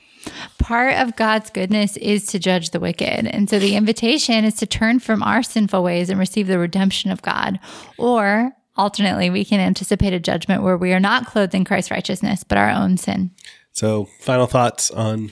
Part 0.58 0.94
of 0.94 1.16
God's 1.16 1.50
goodness 1.50 1.98
is 1.98 2.24
to 2.28 2.38
judge 2.38 2.70
the 2.70 2.80
wicked. 2.80 3.26
And 3.26 3.50
so 3.50 3.58
the 3.58 3.76
invitation 3.76 4.46
is 4.46 4.54
to 4.54 4.66
turn 4.66 4.98
from 4.98 5.22
our 5.22 5.42
sinful 5.42 5.82
ways 5.82 6.08
and 6.08 6.18
receive 6.18 6.46
the 6.46 6.58
redemption 6.58 7.10
of 7.10 7.20
God, 7.20 7.60
or 7.98 8.56
Alternately, 8.76 9.30
we 9.30 9.44
can 9.44 9.60
anticipate 9.60 10.12
a 10.12 10.20
judgment 10.20 10.62
where 10.62 10.76
we 10.76 10.92
are 10.92 11.00
not 11.00 11.26
clothed 11.26 11.54
in 11.54 11.64
Christ's 11.64 11.90
righteousness, 11.90 12.42
but 12.42 12.58
our 12.58 12.70
own 12.70 12.96
sin. 12.96 13.30
So, 13.72 14.06
final 14.20 14.46
thoughts 14.46 14.90
on 14.90 15.30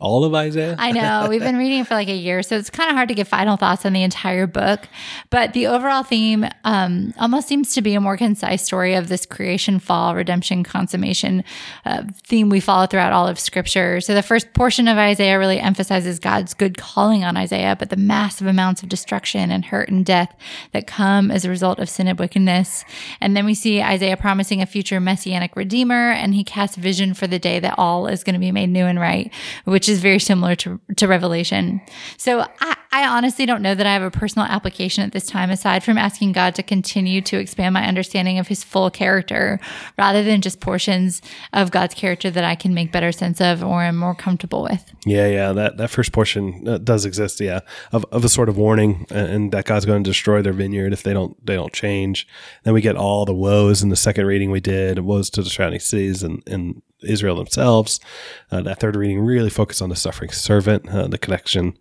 all 0.00 0.24
of 0.24 0.34
Isaiah? 0.34 0.76
I 0.78 0.92
know. 0.92 1.26
We've 1.28 1.40
been 1.40 1.56
reading 1.56 1.80
it 1.80 1.86
for 1.86 1.94
like 1.94 2.08
a 2.08 2.14
year, 2.14 2.42
so 2.42 2.56
it's 2.56 2.70
kind 2.70 2.90
of 2.90 2.96
hard 2.96 3.08
to 3.08 3.14
give 3.14 3.28
final 3.28 3.56
thoughts 3.56 3.86
on 3.86 3.92
the 3.92 4.02
entire 4.02 4.46
book. 4.46 4.80
But 5.30 5.52
the 5.52 5.66
overall 5.66 6.02
theme 6.02 6.46
um, 6.64 7.14
almost 7.18 7.48
seems 7.48 7.74
to 7.74 7.82
be 7.82 7.94
a 7.94 8.00
more 8.00 8.16
concise 8.16 8.62
story 8.64 8.94
of 8.94 9.08
this 9.08 9.26
creation, 9.26 9.78
fall, 9.78 10.14
redemption, 10.14 10.64
consummation 10.64 11.44
uh, 11.84 12.04
theme 12.24 12.48
we 12.48 12.60
follow 12.60 12.86
throughout 12.86 13.12
all 13.12 13.28
of 13.28 13.38
Scripture. 13.38 14.00
So 14.00 14.14
the 14.14 14.22
first 14.22 14.52
portion 14.54 14.88
of 14.88 14.98
Isaiah 14.98 15.38
really 15.38 15.60
emphasizes 15.60 16.18
God's 16.18 16.54
good 16.54 16.76
calling 16.76 17.24
on 17.24 17.36
Isaiah, 17.36 17.76
but 17.78 17.90
the 17.90 17.96
massive 17.96 18.46
amounts 18.46 18.82
of 18.82 18.88
destruction 18.88 19.50
and 19.50 19.64
hurt 19.64 19.88
and 19.88 20.04
death 20.04 20.34
that 20.72 20.86
come 20.86 21.30
as 21.30 21.44
a 21.44 21.50
result 21.50 21.78
of 21.78 21.88
sin 21.88 22.08
and 22.08 22.18
wickedness. 22.18 22.84
And 23.20 23.36
then 23.36 23.44
we 23.44 23.54
see 23.54 23.82
Isaiah 23.82 24.16
promising 24.16 24.60
a 24.60 24.66
future 24.66 25.00
messianic 25.00 25.56
redeemer, 25.56 26.10
and 26.10 26.34
he 26.34 26.44
casts 26.44 26.76
vision 26.76 27.14
for 27.14 27.26
the 27.26 27.38
day 27.38 27.60
that 27.60 27.74
all 27.78 28.06
is 28.06 28.24
going 28.24 28.34
to 28.34 28.40
be 28.40 28.52
made 28.52 28.70
new 28.70 28.86
and 28.86 28.98
right, 28.98 29.32
which 29.64 29.83
which 29.84 29.90
is 29.90 30.00
very 30.00 30.18
similar 30.18 30.54
to, 30.54 30.80
to 30.96 31.06
Revelation. 31.06 31.78
So 32.16 32.40
I, 32.40 32.74
I 32.90 33.06
honestly 33.06 33.44
don't 33.44 33.60
know 33.60 33.74
that 33.74 33.86
I 33.86 33.92
have 33.92 34.02
a 34.02 34.10
personal 34.10 34.48
application 34.48 35.04
at 35.04 35.12
this 35.12 35.26
time, 35.26 35.50
aside 35.50 35.84
from 35.84 35.98
asking 35.98 36.32
God 36.32 36.54
to 36.54 36.62
continue 36.62 37.20
to 37.20 37.36
expand 37.36 37.74
my 37.74 37.86
understanding 37.86 38.38
of 38.38 38.48
his 38.48 38.64
full 38.64 38.90
character 38.90 39.60
rather 39.98 40.22
than 40.22 40.40
just 40.40 40.60
portions 40.60 41.20
of 41.52 41.70
God's 41.70 41.92
character 41.92 42.30
that 42.30 42.44
I 42.44 42.54
can 42.54 42.72
make 42.72 42.92
better 42.92 43.12
sense 43.12 43.42
of 43.42 43.62
or 43.62 43.82
am 43.82 43.96
more 43.96 44.14
comfortable 44.14 44.62
with. 44.62 44.90
Yeah, 45.04 45.26
yeah. 45.26 45.52
That, 45.52 45.76
that 45.76 45.90
first 45.90 46.12
portion 46.12 46.82
does 46.82 47.04
exist, 47.04 47.38
yeah, 47.40 47.60
of, 47.92 48.06
of 48.10 48.24
a 48.24 48.30
sort 48.30 48.48
of 48.48 48.56
warning 48.56 49.04
and, 49.10 49.28
and 49.28 49.52
that 49.52 49.66
God's 49.66 49.84
going 49.84 50.02
to 50.02 50.08
destroy 50.08 50.40
their 50.40 50.54
vineyard 50.54 50.94
if 50.94 51.02
they 51.02 51.12
don't 51.12 51.36
they 51.44 51.56
don't 51.56 51.74
change. 51.74 52.26
Then 52.62 52.72
we 52.72 52.80
get 52.80 52.96
all 52.96 53.26
the 53.26 53.34
woes 53.34 53.82
in 53.82 53.90
the 53.90 53.96
second 53.96 54.24
reading 54.24 54.50
we 54.50 54.60
did, 54.60 55.00
woes 55.00 55.28
to 55.30 55.42
the 55.42 55.50
surrounding 55.50 55.80
cities 55.80 56.22
and, 56.22 56.42
and 56.46 56.80
Israel 57.06 57.36
themselves. 57.36 58.00
Uh, 58.50 58.62
that 58.62 58.78
third 58.78 58.94
reading 58.94 59.20
really 59.20 59.50
focused 59.50 59.82
on 59.82 59.88
the 59.88 59.96
suffering 59.96 60.30
servant, 60.30 60.88
uh, 60.88 61.08
the 61.08 61.18
connection 61.18 61.76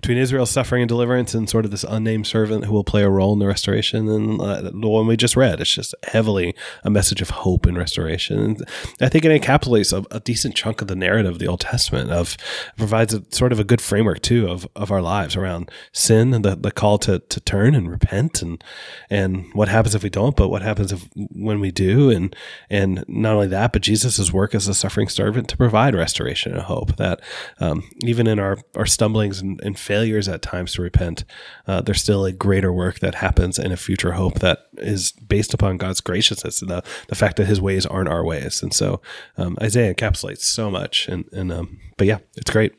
between 0.00 0.18
Israel's 0.18 0.50
suffering 0.50 0.82
and 0.82 0.88
deliverance, 0.88 1.34
and 1.34 1.48
sort 1.48 1.64
of 1.64 1.70
this 1.70 1.84
unnamed 1.84 2.26
servant 2.26 2.64
who 2.64 2.72
will 2.72 2.84
play 2.84 3.02
a 3.02 3.08
role 3.08 3.32
in 3.32 3.38
the 3.38 3.46
restoration. 3.46 4.08
And 4.08 4.40
uh, 4.40 4.62
the 4.62 4.88
one 4.88 5.06
we 5.06 5.16
just 5.16 5.36
read, 5.36 5.60
it's 5.60 5.74
just 5.74 5.94
heavily 6.04 6.54
a 6.84 6.90
message 6.90 7.20
of 7.22 7.30
hope 7.30 7.66
and 7.66 7.76
restoration. 7.76 8.38
And 8.38 8.62
I 9.00 9.08
think 9.08 9.24
it 9.24 9.42
encapsulates 9.42 9.92
a, 9.92 10.06
a, 10.14 10.20
decent 10.20 10.54
chunk 10.54 10.80
of 10.80 10.86
the 10.86 10.94
narrative 10.94 11.32
of 11.32 11.38
the 11.40 11.48
Old 11.48 11.60
Testament. 11.60 12.10
Of 12.10 12.36
provides 12.76 13.12
a 13.12 13.24
sort 13.30 13.52
of 13.52 13.58
a 13.58 13.64
good 13.64 13.80
framework 13.80 14.22
too 14.22 14.48
of, 14.48 14.68
of 14.76 14.92
our 14.92 15.02
lives 15.02 15.34
around 15.34 15.70
sin 15.92 16.32
and 16.32 16.44
the, 16.44 16.54
the 16.54 16.70
call 16.70 16.98
to, 16.98 17.18
to 17.18 17.40
turn 17.40 17.74
and 17.74 17.90
repent 17.90 18.42
and 18.42 18.62
and 19.10 19.52
what 19.54 19.68
happens 19.68 19.94
if 19.94 20.02
we 20.02 20.10
don't, 20.10 20.36
but 20.36 20.48
what 20.48 20.62
happens 20.62 20.92
if 20.92 21.08
when 21.14 21.60
we 21.60 21.70
do, 21.70 22.10
and 22.10 22.34
and 22.70 23.04
not 23.08 23.34
only 23.34 23.48
that, 23.48 23.72
but 23.72 23.82
Jesus' 23.82 24.32
work 24.32 24.54
as 24.54 24.61
as 24.62 24.68
a 24.68 24.74
suffering 24.74 25.08
servant 25.08 25.48
to 25.48 25.56
provide 25.56 25.94
restoration 25.94 26.52
and 26.52 26.62
hope. 26.62 26.96
That 26.96 27.20
um, 27.60 27.88
even 28.04 28.26
in 28.26 28.38
our, 28.38 28.58
our 28.76 28.86
stumblings 28.86 29.40
and, 29.40 29.60
and 29.62 29.78
failures 29.78 30.28
at 30.28 30.42
times 30.42 30.74
to 30.74 30.82
repent, 30.82 31.24
uh, 31.66 31.80
there's 31.80 32.00
still 32.00 32.24
a 32.24 32.32
greater 32.32 32.72
work 32.72 33.00
that 33.00 33.16
happens 33.16 33.58
in 33.58 33.72
a 33.72 33.76
future 33.76 34.12
hope 34.12 34.40
that 34.40 34.66
is 34.78 35.12
based 35.12 35.54
upon 35.54 35.76
God's 35.76 36.00
graciousness 36.00 36.62
and 36.62 36.70
the, 36.70 36.82
the 37.08 37.14
fact 37.14 37.36
that 37.36 37.46
his 37.46 37.60
ways 37.60 37.86
aren't 37.86 38.08
our 38.08 38.24
ways. 38.24 38.62
And 38.62 38.72
so 38.72 39.00
um, 39.36 39.56
Isaiah 39.62 39.94
encapsulates 39.94 40.42
so 40.42 40.70
much. 40.70 41.08
And, 41.08 41.24
and 41.32 41.52
um, 41.52 41.80
but 41.96 42.06
yeah, 42.06 42.18
it's 42.36 42.50
great. 42.50 42.74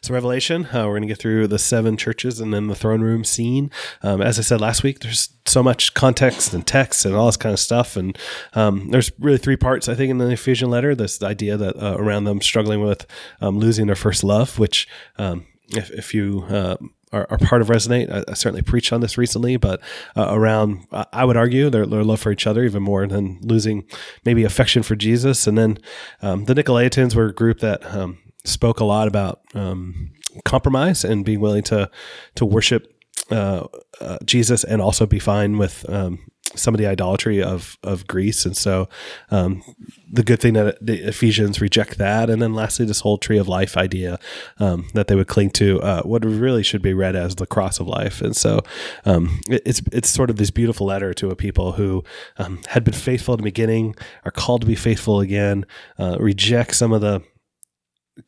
So, 0.00 0.14
Revelation, 0.14 0.66
uh, 0.66 0.86
we're 0.86 0.92
going 0.92 1.02
to 1.02 1.08
get 1.08 1.18
through 1.18 1.46
the 1.46 1.58
seven 1.58 1.98
churches 1.98 2.40
and 2.40 2.52
then 2.52 2.68
the 2.68 2.74
throne 2.74 3.02
room 3.02 3.24
scene. 3.24 3.70
Um, 4.02 4.22
as 4.22 4.38
I 4.38 4.42
said 4.42 4.58
last 4.60 4.82
week, 4.82 5.00
there's 5.00 5.28
so 5.44 5.62
much 5.62 5.92
context 5.92 6.54
and 6.54 6.66
text 6.66 7.04
and 7.04 7.14
all 7.14 7.26
this 7.26 7.36
kind 7.36 7.52
of 7.52 7.58
stuff. 7.58 7.94
And 7.94 8.16
um, 8.54 8.90
there's 8.90 9.12
really 9.18 9.36
three 9.36 9.56
parts, 9.56 9.86
I 9.86 9.94
think, 9.94 10.10
in 10.10 10.16
the 10.16 10.30
Ephesian 10.30 10.70
letter. 10.70 10.94
This 10.94 11.22
idea 11.22 11.58
that 11.58 11.76
uh, 11.76 11.96
around 11.98 12.24
them 12.24 12.40
struggling 12.40 12.80
with 12.80 13.06
um, 13.42 13.58
losing 13.58 13.86
their 13.86 13.96
first 13.96 14.24
love, 14.24 14.58
which, 14.58 14.88
um, 15.18 15.46
if, 15.68 15.90
if 15.90 16.14
you 16.14 16.44
uh, 16.48 16.76
are, 17.12 17.26
part 17.38 17.60
of 17.60 17.68
Resonate. 17.68 18.10
I, 18.10 18.24
I, 18.30 18.34
certainly 18.34 18.62
preached 18.62 18.92
on 18.92 19.00
this 19.00 19.18
recently, 19.18 19.56
but 19.56 19.80
uh, 20.16 20.28
around, 20.30 20.86
I 20.92 21.24
would 21.24 21.36
argue, 21.36 21.68
their, 21.68 21.84
their, 21.84 22.04
love 22.04 22.20
for 22.20 22.30
each 22.30 22.46
other 22.46 22.64
even 22.64 22.82
more 22.82 23.06
than 23.06 23.40
losing 23.42 23.84
maybe 24.24 24.44
affection 24.44 24.82
for 24.82 24.94
Jesus. 24.96 25.46
And 25.46 25.58
then 25.58 25.78
um, 26.22 26.44
the 26.44 26.54
Nicolaitans 26.54 27.14
were 27.14 27.26
a 27.26 27.34
group 27.34 27.58
that 27.60 27.84
um, 27.94 28.18
spoke 28.44 28.80
a 28.80 28.84
lot 28.84 29.08
about 29.08 29.40
um, 29.54 30.12
compromise 30.44 31.04
and 31.04 31.24
being 31.24 31.40
willing 31.40 31.62
to 31.64 31.90
to 32.34 32.44
worship 32.46 32.94
uh, 33.30 33.66
uh, 34.00 34.18
Jesus 34.24 34.64
and 34.64 34.80
also 34.82 35.06
be 35.06 35.18
fine 35.18 35.58
with 35.58 35.88
um, 35.88 36.18
some 36.56 36.74
of 36.74 36.78
the 36.78 36.86
idolatry 36.86 37.42
of 37.42 37.78
of 37.82 38.06
Greece. 38.06 38.44
And 38.44 38.56
so, 38.56 38.88
um, 39.30 39.62
the 40.10 40.22
good 40.22 40.40
thing 40.40 40.54
that 40.54 40.84
the 40.84 41.06
Ephesians 41.06 41.60
reject 41.60 41.98
that, 41.98 42.28
and 42.28 42.42
then 42.42 42.54
lastly, 42.54 42.86
this 42.86 43.00
whole 43.00 43.18
tree 43.18 43.38
of 43.38 43.48
life 43.48 43.76
idea 43.76 44.18
um, 44.58 44.88
that 44.94 45.06
they 45.06 45.14
would 45.14 45.28
cling 45.28 45.50
to, 45.50 45.80
uh, 45.80 46.02
what 46.02 46.24
really 46.24 46.62
should 46.62 46.82
be 46.82 46.94
read 46.94 47.14
as 47.14 47.36
the 47.36 47.46
cross 47.46 47.78
of 47.78 47.86
life. 47.86 48.20
And 48.20 48.36
so, 48.36 48.60
um, 49.04 49.40
it, 49.48 49.62
it's 49.64 49.82
it's 49.92 50.08
sort 50.08 50.30
of 50.30 50.36
this 50.36 50.50
beautiful 50.50 50.86
letter 50.86 51.14
to 51.14 51.30
a 51.30 51.36
people 51.36 51.72
who 51.72 52.02
um, 52.38 52.60
had 52.68 52.84
been 52.84 52.94
faithful 52.94 53.34
at 53.34 53.38
the 53.38 53.44
beginning, 53.44 53.94
are 54.24 54.32
called 54.32 54.62
to 54.62 54.66
be 54.66 54.74
faithful 54.74 55.20
again, 55.20 55.66
uh, 55.98 56.16
reject 56.18 56.74
some 56.74 56.92
of 56.92 57.00
the 57.00 57.22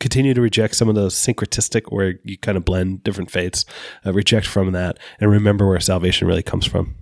continue 0.00 0.34
to 0.34 0.40
reject 0.40 0.74
some 0.74 0.88
of 0.88 0.94
those 0.94 1.14
syncretistic 1.14 1.92
where 1.92 2.14
you 2.24 2.38
kind 2.38 2.56
of 2.56 2.64
blend 2.64 3.04
different 3.04 3.30
faiths, 3.30 3.64
uh, 4.06 4.12
reject 4.12 4.46
from 4.46 4.72
that, 4.72 4.98
and 5.20 5.30
remember 5.30 5.68
where 5.68 5.80
salvation 5.80 6.26
really 6.26 6.42
comes 6.42 6.66
from. 6.66 6.94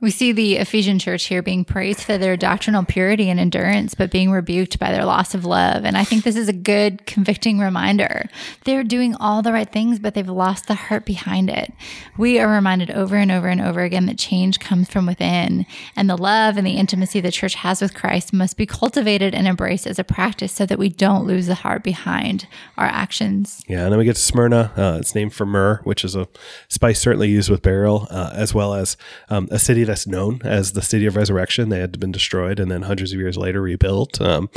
We 0.00 0.10
see 0.10 0.32
the 0.32 0.56
Ephesian 0.56 0.98
church 0.98 1.24
here 1.24 1.42
being 1.42 1.64
praised 1.64 2.00
for 2.00 2.16
their 2.16 2.36
doctrinal 2.36 2.84
purity 2.84 3.28
and 3.28 3.38
endurance, 3.38 3.94
but 3.94 4.10
being 4.10 4.30
rebuked 4.30 4.78
by 4.78 4.92
their 4.92 5.04
loss 5.04 5.34
of 5.34 5.44
love. 5.44 5.84
And 5.84 5.96
I 5.96 6.04
think 6.04 6.24
this 6.24 6.36
is 6.36 6.48
a 6.48 6.54
good 6.54 7.04
convicting 7.04 7.58
reminder. 7.58 8.30
They're 8.64 8.82
doing 8.82 9.14
all 9.16 9.42
the 9.42 9.52
right 9.52 9.70
things, 9.70 9.98
but 9.98 10.14
they've 10.14 10.26
lost 10.26 10.68
the 10.68 10.74
heart 10.74 11.04
behind 11.04 11.50
it. 11.50 11.72
We 12.16 12.38
are 12.38 12.48
reminded 12.48 12.90
over 12.90 13.16
and 13.16 13.30
over 13.30 13.48
and 13.48 13.60
over 13.60 13.82
again 13.82 14.06
that 14.06 14.18
change 14.18 14.58
comes 14.58 14.88
from 14.88 15.04
within, 15.04 15.66
and 15.94 16.08
the 16.08 16.16
love 16.16 16.56
and 16.56 16.66
the 16.66 16.78
intimacy 16.78 17.20
the 17.20 17.30
church 17.30 17.56
has 17.56 17.82
with 17.82 17.94
Christ 17.94 18.32
must 18.32 18.56
be 18.56 18.64
cultivated 18.64 19.34
and 19.34 19.46
embraced 19.46 19.86
as 19.86 19.98
a 19.98 20.04
practice 20.04 20.52
so 20.52 20.64
that 20.64 20.78
we 20.78 20.88
don't 20.88 21.26
lose 21.26 21.46
the 21.46 21.56
heart 21.56 21.82
behind 21.82 22.46
our 22.78 22.86
actions. 22.86 23.62
Yeah, 23.68 23.82
and 23.82 23.92
then 23.92 23.98
we 23.98 24.06
get 24.06 24.16
to 24.16 24.22
Smyrna. 24.22 24.72
Uh, 24.76 24.96
it's 24.98 25.14
named 25.14 25.34
for 25.34 25.44
myrrh, 25.44 25.80
which 25.84 26.04
is 26.04 26.16
a 26.16 26.26
spice 26.68 27.00
certainly 27.00 27.28
used 27.28 27.50
with 27.50 27.60
burial, 27.60 28.06
uh, 28.10 28.30
as 28.34 28.54
well 28.54 28.72
as 28.72 28.96
um, 29.28 29.46
a 29.50 29.58
city 29.58 29.84
that's 29.90 30.06
known 30.06 30.40
as 30.44 30.72
the 30.72 30.82
city 30.82 31.04
of 31.06 31.16
resurrection. 31.16 31.68
They 31.68 31.80
had 31.80 31.98
been 31.98 32.12
destroyed 32.12 32.60
and 32.60 32.70
then 32.70 32.82
hundreds 32.82 33.12
of 33.12 33.18
years 33.18 33.36
later 33.36 33.60
rebuilt. 33.60 34.20
Um, 34.20 34.48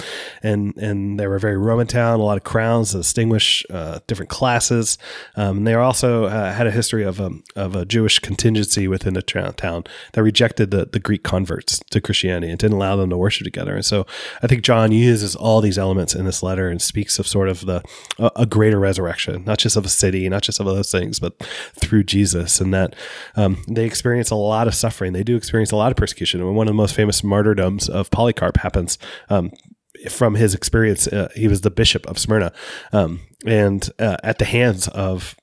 and 0.44 0.75
and 0.78 1.20
they 1.20 1.25
were 1.28 1.38
a 1.38 1.40
very 1.40 1.58
Roman 1.58 1.88
town, 1.88 2.20
a 2.20 2.24
lot 2.24 2.38
of 2.38 2.44
crowns 2.44 2.92
to 2.92 2.98
distinguish 2.98 3.66
uh, 3.72 4.00
different 4.06 4.30
classes. 4.30 4.98
Um, 5.36 5.63
they 5.63 5.74
also 5.74 6.25
uh, 6.25 6.54
had 6.54 6.68
a 6.68 6.72
history 6.72 7.04
of 7.04 7.20
um, 7.20 7.44
of 7.56 7.75
a 7.75 7.84
Jewish 7.84 8.20
contingency 8.20 8.88
within 8.88 9.16
the 9.16 9.24
town 9.24 9.84
that 10.13 10.24
rejected 10.24 10.70
the, 10.70 10.86
the 10.86 11.00
Greek 11.00 11.24
converts 11.24 11.80
to 11.90 12.00
Christianity 12.00 12.52
and 12.52 12.60
didn't 12.60 12.78
allow 12.78 12.96
them 12.96 13.10
to 13.10 13.18
worship 13.18 13.46
together. 13.46 13.74
And 13.75 13.86
so 13.86 14.06
I 14.44 14.48
think 14.48 14.63
John 14.63 14.92
uses 14.92 15.36
all 15.36 15.62
these 15.62 15.80
elements 15.80 16.13
in 16.13 16.25
this 16.25 16.44
letter 16.44 16.70
and 16.70 16.82
speaks 16.82 17.18
of 17.18 17.28
sort 17.28 17.50
of 17.50 17.66
the 17.66 17.84
a, 18.20 18.32
a 18.36 18.46
greater 18.46 18.80
resurrection, 18.80 19.44
not 19.46 19.58
just 19.58 19.75
of 19.75 19.86
a 19.86 19.90
city, 19.90 20.30
not 20.30 20.44
just 20.44 20.60
of 20.60 20.68
those 20.68 20.92
things, 20.92 21.20
but 21.20 21.34
through 21.75 22.04
Jesus, 22.04 22.62
and 22.62 22.72
that 22.74 22.96
um, 23.36 23.63
they 23.68 23.86
experience 23.86 24.30
a 24.30 24.36
lot 24.36 24.68
of 24.68 24.75
suffering. 24.75 25.13
They 25.24 25.32
do 25.32 25.38
experience 25.38 25.72
a 25.72 25.77
lot 25.77 25.89
of 25.89 25.96
persecution. 25.96 26.42
And 26.42 26.53
one 26.53 26.68
of 26.68 26.74
the 26.74 26.75
most 26.75 26.94
famous 26.94 27.24
martyrdoms 27.24 27.88
of 27.88 28.12
Polycarp 28.12 28.58
happens 28.58 28.98
um, 29.30 29.51
from 30.10 30.36
his 30.36 30.53
experience. 30.53 31.08
Uh, 31.08 31.30
he 31.34 31.48
was 31.48 31.62
the 31.62 31.72
bishop 31.72 32.06
of 32.08 32.20
Smyrna, 32.20 32.51
um, 32.92 33.22
and 33.46 33.89
uh, 34.00 34.18
at 34.22 34.39
the 34.39 34.44
hands 34.44 34.89
of 34.89 35.38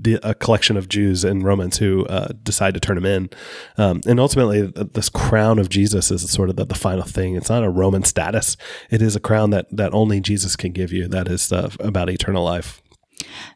the, 0.00 0.18
a 0.22 0.34
collection 0.34 0.78
of 0.78 0.88
Jews 0.88 1.22
and 1.22 1.44
Romans 1.44 1.76
who 1.76 2.06
uh, 2.06 2.28
decide 2.42 2.72
to 2.72 2.80
turn 2.80 2.96
him 2.96 3.04
in. 3.04 3.28
Um, 3.76 4.00
and 4.06 4.18
ultimately, 4.18 4.62
this 4.62 5.10
crown 5.10 5.58
of 5.58 5.68
Jesus 5.68 6.10
is 6.10 6.30
sort 6.30 6.48
of 6.48 6.56
the, 6.56 6.64
the, 6.64 6.74
final 6.74 7.04
thing. 7.04 7.36
It's 7.36 7.50
not 7.50 7.62
a 7.62 7.68
Roman 7.68 8.04
status; 8.04 8.56
it 8.88 9.02
is 9.02 9.16
a 9.16 9.20
crown 9.20 9.50
that 9.50 9.66
that 9.70 9.92
only 9.92 10.18
Jesus 10.18 10.56
can 10.56 10.72
give 10.72 10.94
you. 10.94 11.08
That 11.08 11.28
is 11.28 11.52
uh, 11.52 11.68
about 11.78 12.08
eternal 12.08 12.42
life. 12.42 12.80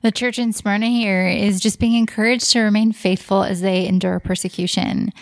The 0.03 0.13
church 0.13 0.39
in 0.39 0.53
Smyrna 0.53 0.89
here 0.89 1.27
is 1.27 1.59
just 1.59 1.79
being 1.79 1.95
encouraged 1.95 2.51
to 2.51 2.61
remain 2.61 2.93
faithful 2.93 3.43
as 3.43 3.63
they 3.63 3.87
endure 3.87 4.21
persecution. 4.21 5.13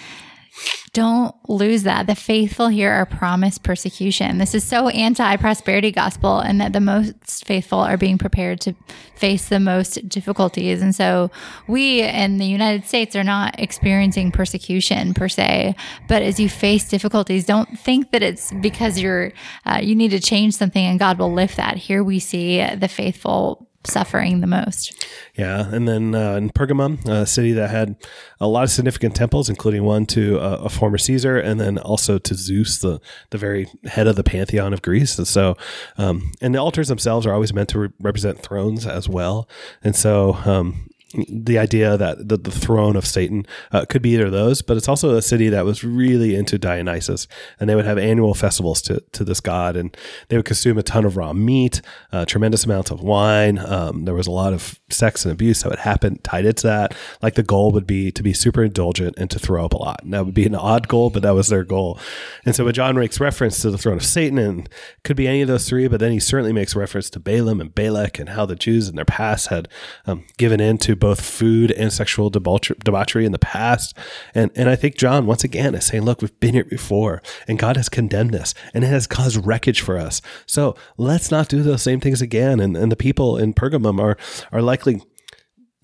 Don't 0.92 1.34
lose 1.48 1.82
that. 1.84 2.06
The 2.06 2.14
faithful 2.14 2.68
here 2.68 2.90
are 2.90 3.06
promised 3.06 3.62
persecution. 3.62 4.38
This 4.38 4.54
is 4.54 4.64
so 4.64 4.88
anti 4.88 5.36
prosperity 5.36 5.90
gospel, 5.90 6.38
and 6.38 6.60
that 6.60 6.72
the 6.72 6.80
most 6.80 7.44
faithful 7.46 7.78
are 7.78 7.96
being 7.96 8.18
prepared 8.18 8.60
to 8.62 8.74
face 9.14 9.48
the 9.48 9.60
most 9.60 10.08
difficulties. 10.08 10.82
And 10.82 10.94
so, 10.94 11.30
we 11.66 12.02
in 12.02 12.38
the 12.38 12.46
United 12.46 12.86
States 12.86 13.14
are 13.14 13.24
not 13.24 13.58
experiencing 13.60 14.32
persecution 14.32 15.14
per 15.14 15.28
se, 15.28 15.76
but 16.08 16.22
as 16.22 16.40
you 16.40 16.48
face 16.48 16.88
difficulties, 16.88 17.44
don't 17.44 17.78
think 17.78 18.10
that 18.12 18.22
it's 18.22 18.52
because 18.52 18.98
you're 18.98 19.32
uh, 19.66 19.80
you 19.82 19.94
need 19.94 20.10
to 20.10 20.20
change 20.20 20.54
something 20.54 20.84
and 20.84 20.98
God 20.98 21.18
will 21.18 21.32
lift 21.32 21.56
that. 21.56 21.76
Here 21.76 22.02
we 22.02 22.18
see 22.18 22.64
the 22.74 22.88
faithful 22.88 23.68
suffering 23.88 24.40
the 24.40 24.46
most. 24.46 25.06
Yeah, 25.34 25.68
and 25.72 25.88
then 25.88 26.14
uh, 26.14 26.34
in 26.34 26.50
Pergamum, 26.50 27.06
a 27.08 27.26
city 27.26 27.52
that 27.52 27.70
had 27.70 27.96
a 28.40 28.48
lot 28.48 28.64
of 28.64 28.70
significant 28.70 29.14
temples, 29.14 29.48
including 29.48 29.84
one 29.84 30.06
to 30.06 30.38
uh, 30.38 30.58
a 30.64 30.68
former 30.68 30.98
Caesar, 30.98 31.38
and 31.38 31.60
then 31.60 31.78
also 31.78 32.18
to 32.18 32.34
Zeus, 32.34 32.78
the 32.78 33.00
the 33.30 33.38
very 33.38 33.68
head 33.84 34.06
of 34.06 34.16
the 34.16 34.24
pantheon 34.24 34.72
of 34.72 34.82
Greece. 34.82 35.18
And 35.18 35.26
so, 35.26 35.56
um, 35.96 36.32
and 36.40 36.54
the 36.54 36.58
altars 36.58 36.88
themselves 36.88 37.26
are 37.26 37.32
always 37.32 37.52
meant 37.52 37.68
to 37.70 37.78
re- 37.78 37.88
represent 38.00 38.40
thrones 38.40 38.86
as 38.86 39.08
well. 39.08 39.48
And 39.82 39.94
so, 39.96 40.34
um, 40.44 40.88
the 41.28 41.58
idea 41.58 41.96
that 41.96 42.28
the, 42.28 42.36
the 42.36 42.50
throne 42.50 42.96
of 42.96 43.06
Satan 43.06 43.46
uh, 43.72 43.84
could 43.86 44.02
be 44.02 44.10
either 44.10 44.26
of 44.26 44.32
those, 44.32 44.62
but 44.62 44.76
it's 44.76 44.88
also 44.88 45.16
a 45.16 45.22
city 45.22 45.48
that 45.48 45.64
was 45.64 45.82
really 45.82 46.34
into 46.34 46.58
Dionysus, 46.58 47.26
and 47.58 47.68
they 47.68 47.74
would 47.74 47.86
have 47.86 47.98
annual 47.98 48.34
festivals 48.34 48.82
to, 48.82 49.00
to 49.12 49.24
this 49.24 49.40
god, 49.40 49.76
and 49.76 49.96
they 50.28 50.36
would 50.36 50.44
consume 50.44 50.76
a 50.76 50.82
ton 50.82 51.04
of 51.04 51.16
raw 51.16 51.32
meat, 51.32 51.80
uh, 52.12 52.24
tremendous 52.24 52.64
amounts 52.64 52.90
of 52.90 53.00
wine. 53.00 53.58
Um, 53.58 54.04
there 54.04 54.14
was 54.14 54.26
a 54.26 54.32
lot 54.32 54.52
of 54.52 54.78
sex 54.90 55.24
and 55.24 55.32
abuse 55.32 55.62
that 55.62 55.70
would 55.70 55.78
happen 55.78 56.18
tied 56.22 56.44
into 56.44 56.66
that. 56.66 56.94
Like 57.22 57.34
the 57.34 57.42
goal 57.42 57.72
would 57.72 57.86
be 57.86 58.10
to 58.12 58.22
be 58.22 58.32
super 58.32 58.62
indulgent 58.62 59.14
and 59.18 59.30
to 59.30 59.38
throw 59.38 59.64
up 59.64 59.72
a 59.72 59.78
lot. 59.78 60.02
And 60.02 60.12
that 60.12 60.24
would 60.24 60.34
be 60.34 60.46
an 60.46 60.54
odd 60.54 60.88
goal, 60.88 61.10
but 61.10 61.22
that 61.22 61.34
was 61.34 61.48
their 61.48 61.64
goal. 61.64 61.98
And 62.44 62.54
so 62.54 62.64
when 62.64 62.74
John 62.74 62.96
makes 62.96 63.20
reference 63.20 63.60
to 63.62 63.70
the 63.70 63.78
throne 63.78 63.96
of 63.96 64.04
Satan, 64.04 64.38
and 64.38 64.68
could 65.04 65.16
be 65.16 65.28
any 65.28 65.42
of 65.42 65.48
those 65.48 65.68
three, 65.68 65.88
but 65.88 66.00
then 66.00 66.12
he 66.12 66.20
certainly 66.20 66.52
makes 66.52 66.76
reference 66.76 67.08
to 67.10 67.20
Balaam 67.20 67.60
and 67.60 67.74
Balak 67.74 68.18
and 68.18 68.30
how 68.30 68.46
the 68.46 68.56
Jews 68.56 68.88
in 68.88 68.96
their 68.96 69.04
past 69.04 69.48
had 69.48 69.68
um, 70.06 70.24
given 70.36 70.60
in 70.60 70.78
to 70.78 70.96
both 70.98 71.20
food 71.20 71.70
and 71.72 71.92
sexual 71.92 72.30
debauchery 72.30 73.24
in 73.24 73.32
the 73.32 73.38
past. 73.38 73.96
And, 74.34 74.50
and 74.54 74.68
I 74.68 74.76
think 74.76 74.96
John, 74.96 75.26
once 75.26 75.44
again, 75.44 75.74
is 75.74 75.86
saying, 75.86 76.04
look, 76.04 76.20
we've 76.20 76.40
been 76.40 76.54
here 76.54 76.64
before 76.64 77.22
and 77.46 77.58
God 77.58 77.76
has 77.76 77.88
condemned 77.88 78.34
us 78.34 78.54
and 78.74 78.84
it 78.84 78.88
has 78.88 79.06
caused 79.06 79.44
wreckage 79.46 79.80
for 79.80 79.98
us. 79.98 80.20
So 80.46 80.76
let's 80.96 81.30
not 81.30 81.48
do 81.48 81.62
those 81.62 81.82
same 81.82 82.00
things 82.00 82.22
again. 82.22 82.60
And, 82.60 82.76
and 82.76 82.92
the 82.92 82.96
people 82.96 83.38
in 83.38 83.54
Pergamum 83.54 84.00
are, 84.00 84.16
are 84.52 84.62
likely 84.62 85.02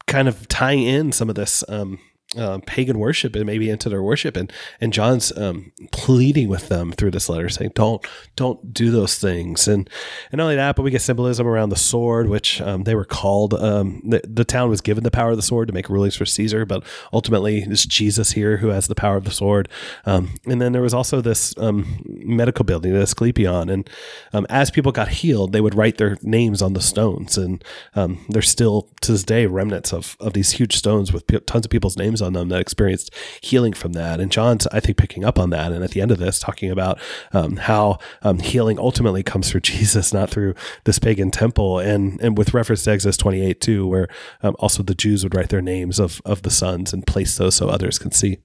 kind 0.07 0.29
of 0.29 0.49
tying 0.49 0.83
in 0.83 1.13
some 1.13 1.29
of 1.29 1.35
this, 1.35 1.65
um, 1.69 1.99
uh, 2.37 2.59
pagan 2.67 2.99
worship 2.99 3.35
and 3.37 3.47
maybe 3.47 3.71
into 3.71 3.89
their 3.89 4.03
worship. 4.03 4.37
And 4.37 4.53
and 4.81 4.93
John's 4.93 5.37
um, 5.37 5.73
pleading 5.93 6.49
with 6.49 6.69
them 6.69 6.93
through 6.93 7.13
this 7.13 7.29
letter 7.29 7.49
saying 7.49 7.73
don't 7.75 8.05
don't 8.37 8.73
do 8.73 8.91
those 8.91 9.19
things. 9.19 9.69
And 9.69 9.89
and 10.31 10.39
not 10.39 10.45
only 10.45 10.57
that 10.57 10.77
but 10.77 10.83
we 10.83 10.91
get 10.91 11.03
symbolism 11.03 11.47
around 11.47 11.71
the 11.71 11.77
sword 11.77 12.29
which 12.29 12.61
um, 12.61 12.85
they 12.85 12.95
were 12.95 13.05
called 13.05 13.55
um, 13.55 14.03
the, 14.05 14.23
the 14.25 14.45
town 14.45 14.71
was 14.71 14.81
given 14.81 15.05
the 15.05 15.11
power 15.11 15.31
of 15.31 15.37
the 15.37 15.43
sword 15.43 15.69
to 15.69 15.75
make 15.75 15.89
rulings 15.89 16.17
for 16.17 16.27
Caesar 16.27 16.65
but 16.65 16.85
ultimately 17.13 17.63
it's 17.63 17.87
Jesus 17.87 18.33
here 18.33 18.59
who 18.59 18.69
has 18.69 18.89
the 18.89 18.95
power 18.95 19.17
of 19.17 19.25
the 19.25 19.31
sword. 19.31 19.69
Um, 20.07 20.35
and 20.47 20.61
then 20.61 20.73
there 20.73 20.83
was 20.83 20.95
also 20.95 21.21
this 21.21 21.57
um, 21.59 22.03
medical 22.07 22.65
building 22.65 22.93
the 22.93 23.01
Asclepion. 23.01 23.71
And 23.71 23.89
as 24.49 24.71
people 24.71 24.93
got 24.93 25.09
healed 25.09 25.53
they 25.53 25.61
would 25.61 25.75
write 25.75 25.99
their 25.99 26.19
names 26.23 26.63
on 26.63 26.73
the 26.73 26.81
stones. 26.81 27.39
And 27.39 27.65
there's 28.29 28.49
still 28.49 28.89
to 29.01 29.13
this 29.13 29.25
day 29.25 29.47
remnants 29.47 29.93
of 29.93 30.17
of 30.21 30.33
these 30.33 30.53
huge 30.53 30.77
stones 30.77 31.13
with 31.13 31.27
p- 31.27 31.41
tons 31.41 31.67
of 31.67 31.71
people's 31.71 31.97
names 31.97 32.21
on 32.25 32.33
them 32.33 32.49
that 32.49 32.61
experienced 32.61 33.13
healing 33.41 33.73
from 33.73 33.93
that. 33.93 34.21
And 34.21 34.33
John's, 34.33 34.67
I 34.69 34.81
think, 34.81 34.97
picking 34.97 35.25
up 35.25 35.39
on 35.39 35.51
that. 35.51 35.73
And 35.73 35.85
at 35.85 35.93
the 35.93 36.01
end 36.01 36.11
of 36.11 36.19
this, 36.19 36.39
talking 36.39 36.71
about 36.71 36.99
um, 37.33 37.57
how 37.57 37.99
um, 38.23 38.39
healing 38.41 38.79
ultimately 38.79 39.23
comes 39.23 39.51
through 39.51 39.61
Jesus, 39.75 40.13
not 40.13 40.31
through 40.31 40.55
this 40.85 40.99
pagan 40.99 41.31
temple. 41.31 41.79
And 41.79 42.21
and 42.21 42.37
with 42.37 42.55
reference 42.55 42.85
to 42.85 42.93
Exodus 42.93 43.17
28 43.17 43.61
too, 43.61 43.87
where 43.87 44.09
um, 44.43 44.57
also 44.59 44.83
the 44.83 44.95
Jews 44.95 45.23
would 45.23 45.35
write 45.35 45.51
their 45.51 45.63
names 45.63 45.99
of 45.99 46.21
of 46.25 46.43
the 46.43 46.51
sons 46.51 46.93
and 46.93 47.07
place 47.07 47.37
those 47.37 47.55
so 47.55 47.69
others 47.69 47.99
can 47.99 48.11
see. 48.11 48.39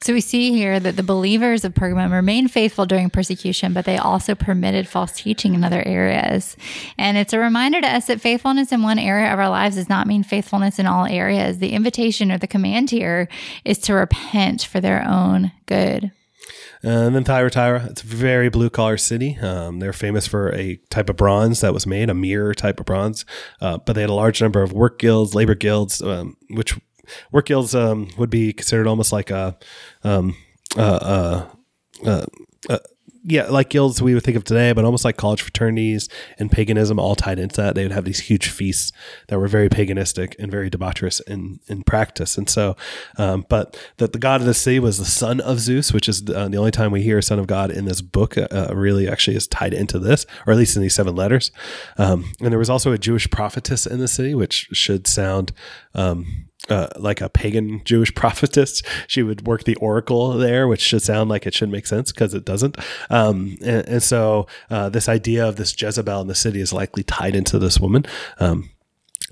So 0.00 0.12
we 0.12 0.20
see 0.20 0.52
here 0.52 0.80
that 0.80 0.96
the 0.96 1.02
believers 1.02 1.64
of 1.64 1.74
Pergamum 1.74 2.12
remained 2.12 2.50
faithful 2.50 2.86
during 2.86 3.10
persecution, 3.10 3.72
but 3.72 3.84
they 3.84 3.98
also 3.98 4.34
permitted 4.34 4.88
false 4.88 5.12
teaching 5.12 5.54
in 5.54 5.64
other 5.64 5.82
areas. 5.86 6.56
And 6.96 7.16
it's 7.16 7.32
a 7.32 7.38
reminder 7.38 7.80
to 7.80 7.88
us 7.88 8.06
that 8.06 8.20
faithfulness 8.20 8.72
in 8.72 8.82
one 8.82 8.98
area 8.98 9.32
of 9.32 9.38
our 9.38 9.50
lives 9.50 9.76
does 9.76 9.88
not 9.88 10.06
mean 10.06 10.22
faithfulness 10.22 10.78
in 10.78 10.86
all 10.86 11.06
areas. 11.06 11.58
The 11.58 11.72
invitation 11.72 12.32
or 12.32 12.38
the 12.38 12.46
command 12.46 12.90
here 12.90 13.28
is 13.64 13.78
to 13.80 13.94
repent 13.94 14.62
for 14.62 14.80
their 14.80 15.06
own 15.06 15.52
good. 15.66 16.12
And 16.82 17.14
then 17.14 17.24
Thyatira, 17.24 17.86
it's 17.90 18.02
a 18.02 18.06
very 18.06 18.48
blue 18.48 18.70
collar 18.70 18.96
city. 18.96 19.36
Um, 19.38 19.80
they're 19.80 19.92
famous 19.92 20.26
for 20.26 20.54
a 20.54 20.76
type 20.90 21.10
of 21.10 21.16
bronze 21.16 21.60
that 21.60 21.74
was 21.74 21.86
made, 21.86 22.08
a 22.08 22.14
mirror 22.14 22.54
type 22.54 22.78
of 22.78 22.86
bronze. 22.86 23.24
Uh, 23.60 23.78
but 23.78 23.94
they 23.94 24.02
had 24.02 24.10
a 24.10 24.14
large 24.14 24.40
number 24.40 24.62
of 24.62 24.72
work 24.72 24.98
guilds, 24.98 25.34
labor 25.34 25.56
guilds, 25.56 26.00
um, 26.00 26.36
which 26.50 26.78
work 27.32 27.46
guilds 27.46 27.74
um, 27.74 28.08
would 28.16 28.30
be 28.30 28.52
considered 28.52 28.86
almost 28.86 29.12
like 29.12 29.30
a, 29.30 29.56
um, 30.04 30.36
uh, 30.76 30.80
uh, 30.80 31.48
uh, 32.06 32.26
uh, 32.68 32.78
yeah, 33.24 33.46
like 33.48 33.68
guilds 33.68 34.00
we 34.00 34.14
would 34.14 34.22
think 34.22 34.36
of 34.36 34.44
today, 34.44 34.72
but 34.72 34.86
almost 34.86 35.04
like 35.04 35.18
college 35.18 35.42
fraternities 35.42 36.08
and 36.38 36.50
paganism 36.50 36.98
all 36.98 37.14
tied 37.14 37.38
into 37.38 37.56
that. 37.56 37.74
They 37.74 37.82
would 37.82 37.92
have 37.92 38.06
these 38.06 38.20
huge 38.20 38.48
feasts 38.48 38.90
that 39.26 39.38
were 39.38 39.48
very 39.48 39.68
paganistic 39.68 40.34
and 40.38 40.50
very 40.50 40.70
debaucherous 40.70 41.20
in, 41.26 41.60
in 41.66 41.82
practice. 41.82 42.38
And 42.38 42.48
so, 42.48 42.76
um, 43.18 43.44
but 43.48 43.78
that 43.98 44.14
the 44.14 44.18
god 44.18 44.40
of 44.40 44.46
the 44.46 44.54
sea 44.54 44.78
was 44.78 44.98
the 44.98 45.04
son 45.04 45.40
of 45.40 45.60
Zeus, 45.60 45.92
which 45.92 46.08
is 46.08 46.22
uh, 46.30 46.48
the 46.48 46.56
only 46.56 46.70
time 46.70 46.90
we 46.90 47.02
hear 47.02 47.20
son 47.20 47.38
of 47.38 47.46
God 47.46 47.70
in 47.70 47.84
this 47.84 48.00
book, 48.00 48.38
uh, 48.38 48.68
really 48.72 49.08
actually 49.08 49.36
is 49.36 49.46
tied 49.46 49.74
into 49.74 49.98
this, 49.98 50.24
or 50.46 50.52
at 50.52 50.58
least 50.58 50.76
in 50.76 50.82
these 50.82 50.94
seven 50.94 51.14
letters. 51.14 51.52
Um, 51.98 52.32
and 52.40 52.50
there 52.50 52.58
was 52.58 52.70
also 52.70 52.92
a 52.92 52.98
Jewish 52.98 53.28
prophetess 53.30 53.86
in 53.86 53.98
the 53.98 54.08
city, 54.08 54.34
which 54.34 54.68
should 54.72 55.06
sound, 55.06 55.52
um, 55.94 56.47
uh, 56.68 56.88
like 56.96 57.20
a 57.20 57.28
pagan 57.28 57.82
Jewish 57.84 58.14
prophetess. 58.14 58.82
She 59.06 59.22
would 59.22 59.46
work 59.46 59.64
the 59.64 59.76
oracle 59.76 60.32
there, 60.32 60.68
which 60.68 60.80
should 60.80 61.02
sound 61.02 61.30
like 61.30 61.46
it 61.46 61.54
should 61.54 61.70
make 61.70 61.86
sense 61.86 62.12
because 62.12 62.34
it 62.34 62.44
doesn't. 62.44 62.76
Um, 63.10 63.56
and, 63.62 63.88
and, 63.88 64.02
so 64.02 64.46
uh, 64.70 64.88
this 64.88 65.08
idea 65.08 65.46
of 65.46 65.56
this 65.56 65.80
Jezebel 65.80 66.20
in 66.22 66.28
the 66.28 66.34
city 66.34 66.60
is 66.60 66.72
likely 66.72 67.02
tied 67.02 67.36
into 67.36 67.58
this 67.58 67.78
woman. 67.78 68.06
Um, 68.38 68.70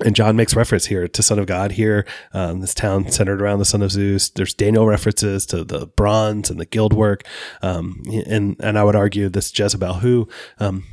and 0.04 0.14
John 0.14 0.36
makes 0.36 0.54
reference 0.54 0.86
here 0.86 1.08
to 1.08 1.22
Son 1.22 1.38
of 1.38 1.46
God 1.46 1.72
here. 1.72 2.06
Um, 2.34 2.60
this 2.60 2.74
town 2.74 3.10
centered 3.10 3.40
around 3.40 3.60
the 3.60 3.64
Son 3.64 3.80
of 3.80 3.90
Zeus. 3.90 4.28
There's 4.28 4.52
Daniel 4.52 4.86
references 4.86 5.46
to 5.46 5.64
the 5.64 5.86
bronze 5.86 6.50
and 6.50 6.60
the 6.60 6.66
guild 6.66 6.92
work. 6.92 7.24
Um, 7.62 8.02
and, 8.26 8.56
and 8.60 8.78
I 8.78 8.84
would 8.84 8.96
argue 8.96 9.30
this 9.30 9.58
Jezebel, 9.58 9.94
who, 9.94 10.28
um, 10.58 10.84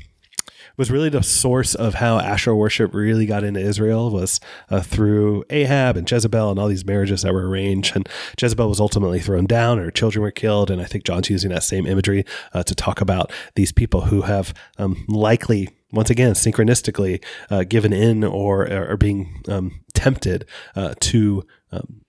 was 0.77 0.91
really 0.91 1.09
the 1.09 1.23
source 1.23 1.75
of 1.75 1.95
how 1.95 2.19
Asherah 2.19 2.55
worship 2.55 2.93
really 2.93 3.25
got 3.25 3.43
into 3.43 3.59
Israel 3.59 4.09
was 4.09 4.39
uh, 4.69 4.81
through 4.81 5.43
Ahab 5.49 5.97
and 5.97 6.09
Jezebel 6.09 6.51
and 6.51 6.59
all 6.59 6.67
these 6.67 6.85
marriages 6.85 7.21
that 7.21 7.33
were 7.33 7.47
arranged. 7.47 7.95
And 7.95 8.07
Jezebel 8.39 8.69
was 8.69 8.79
ultimately 8.79 9.19
thrown 9.19 9.45
down, 9.45 9.77
her 9.77 9.91
children 9.91 10.23
were 10.23 10.31
killed. 10.31 10.71
And 10.71 10.81
I 10.81 10.85
think 10.85 11.03
John's 11.03 11.29
using 11.29 11.51
that 11.51 11.63
same 11.63 11.85
imagery 11.85 12.25
uh, 12.53 12.63
to 12.63 12.75
talk 12.75 13.01
about 13.01 13.31
these 13.55 13.71
people 13.71 14.01
who 14.01 14.21
have 14.21 14.53
um, 14.77 15.05
likely 15.07 15.69
once 15.91 16.09
again, 16.09 16.33
syncretistically 16.33 17.23
uh, 17.51 17.63
given 17.63 17.93
in 17.93 18.23
or, 18.23 18.67
are 18.67 18.97
being 18.97 19.43
um, 19.47 19.79
tempted 19.93 20.43
uh, 20.75 20.95
to 20.99 21.45
um, 21.71 22.02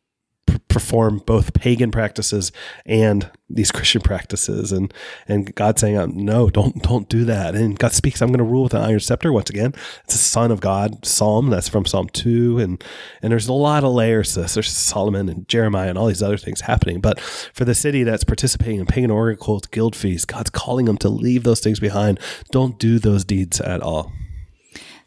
perform 0.69 1.19
both 1.25 1.55
pagan 1.55 1.93
practices 1.93 2.51
and 2.85 3.31
these 3.49 3.71
Christian 3.71 4.01
practices, 4.01 4.73
and 4.73 4.93
and 5.29 5.55
God 5.55 5.79
saying, 5.79 5.97
uh, 5.97 6.07
"No, 6.07 6.51
don't 6.51 6.83
don't 6.83 7.09
do 7.09 7.25
that." 7.25 7.55
And 7.55 7.79
God 7.79 7.93
speaks, 7.93 8.21
"I'm 8.21 8.31
going 8.31 8.39
to 8.39 8.45
rule 8.45 8.65
with 8.65 8.75
an 8.75 8.83
iron 8.83 9.01
scepter." 9.01 9.33
Once 9.33 9.51
again, 9.51 9.73
it's 10.05 10.17
a 10.17 10.19
Son 10.19 10.51
of 10.51 10.61
God 10.61 11.07
psalm. 11.07 11.51
That's 11.51 11.69
from 11.69 11.87
Psalm 11.87 12.09
two, 12.09 12.59
and 12.59 12.83
and 13.23 13.31
there's 13.31 13.49
a 13.49 13.53
lot 13.53 13.85
of 13.85 13.93
layers 13.93 14.35
to 14.35 14.43
this. 14.43 14.55
There's 14.55 14.71
Solomon 14.71 15.29
and 15.29 15.49
Jeremiah 15.49 15.89
and 15.89 15.99
all 15.99 16.07
these 16.07 16.23
other 16.23 16.39
things 16.39 16.63
happening. 16.63 17.01
But 17.01 17.21
for 17.21 17.65
the 17.65 17.75
city 17.75 18.03
that's 18.03 18.25
participating 18.25 18.81
in 18.81 18.87
pagan 18.87 19.11
oracle 19.11 19.61
guild 19.71 19.95
feasts, 19.95 20.25
God's 20.25 20.51
calling 20.51 20.87
them 20.87 20.99
to 20.99 21.09
leave 21.09 21.45
those 21.45 21.61
things 21.61 21.79
behind. 21.79 22.19
Don't 22.51 22.79
do 22.79 22.99
those 22.99 23.25
deeds 23.25 23.61
at 23.61 23.81
all. 23.81 24.13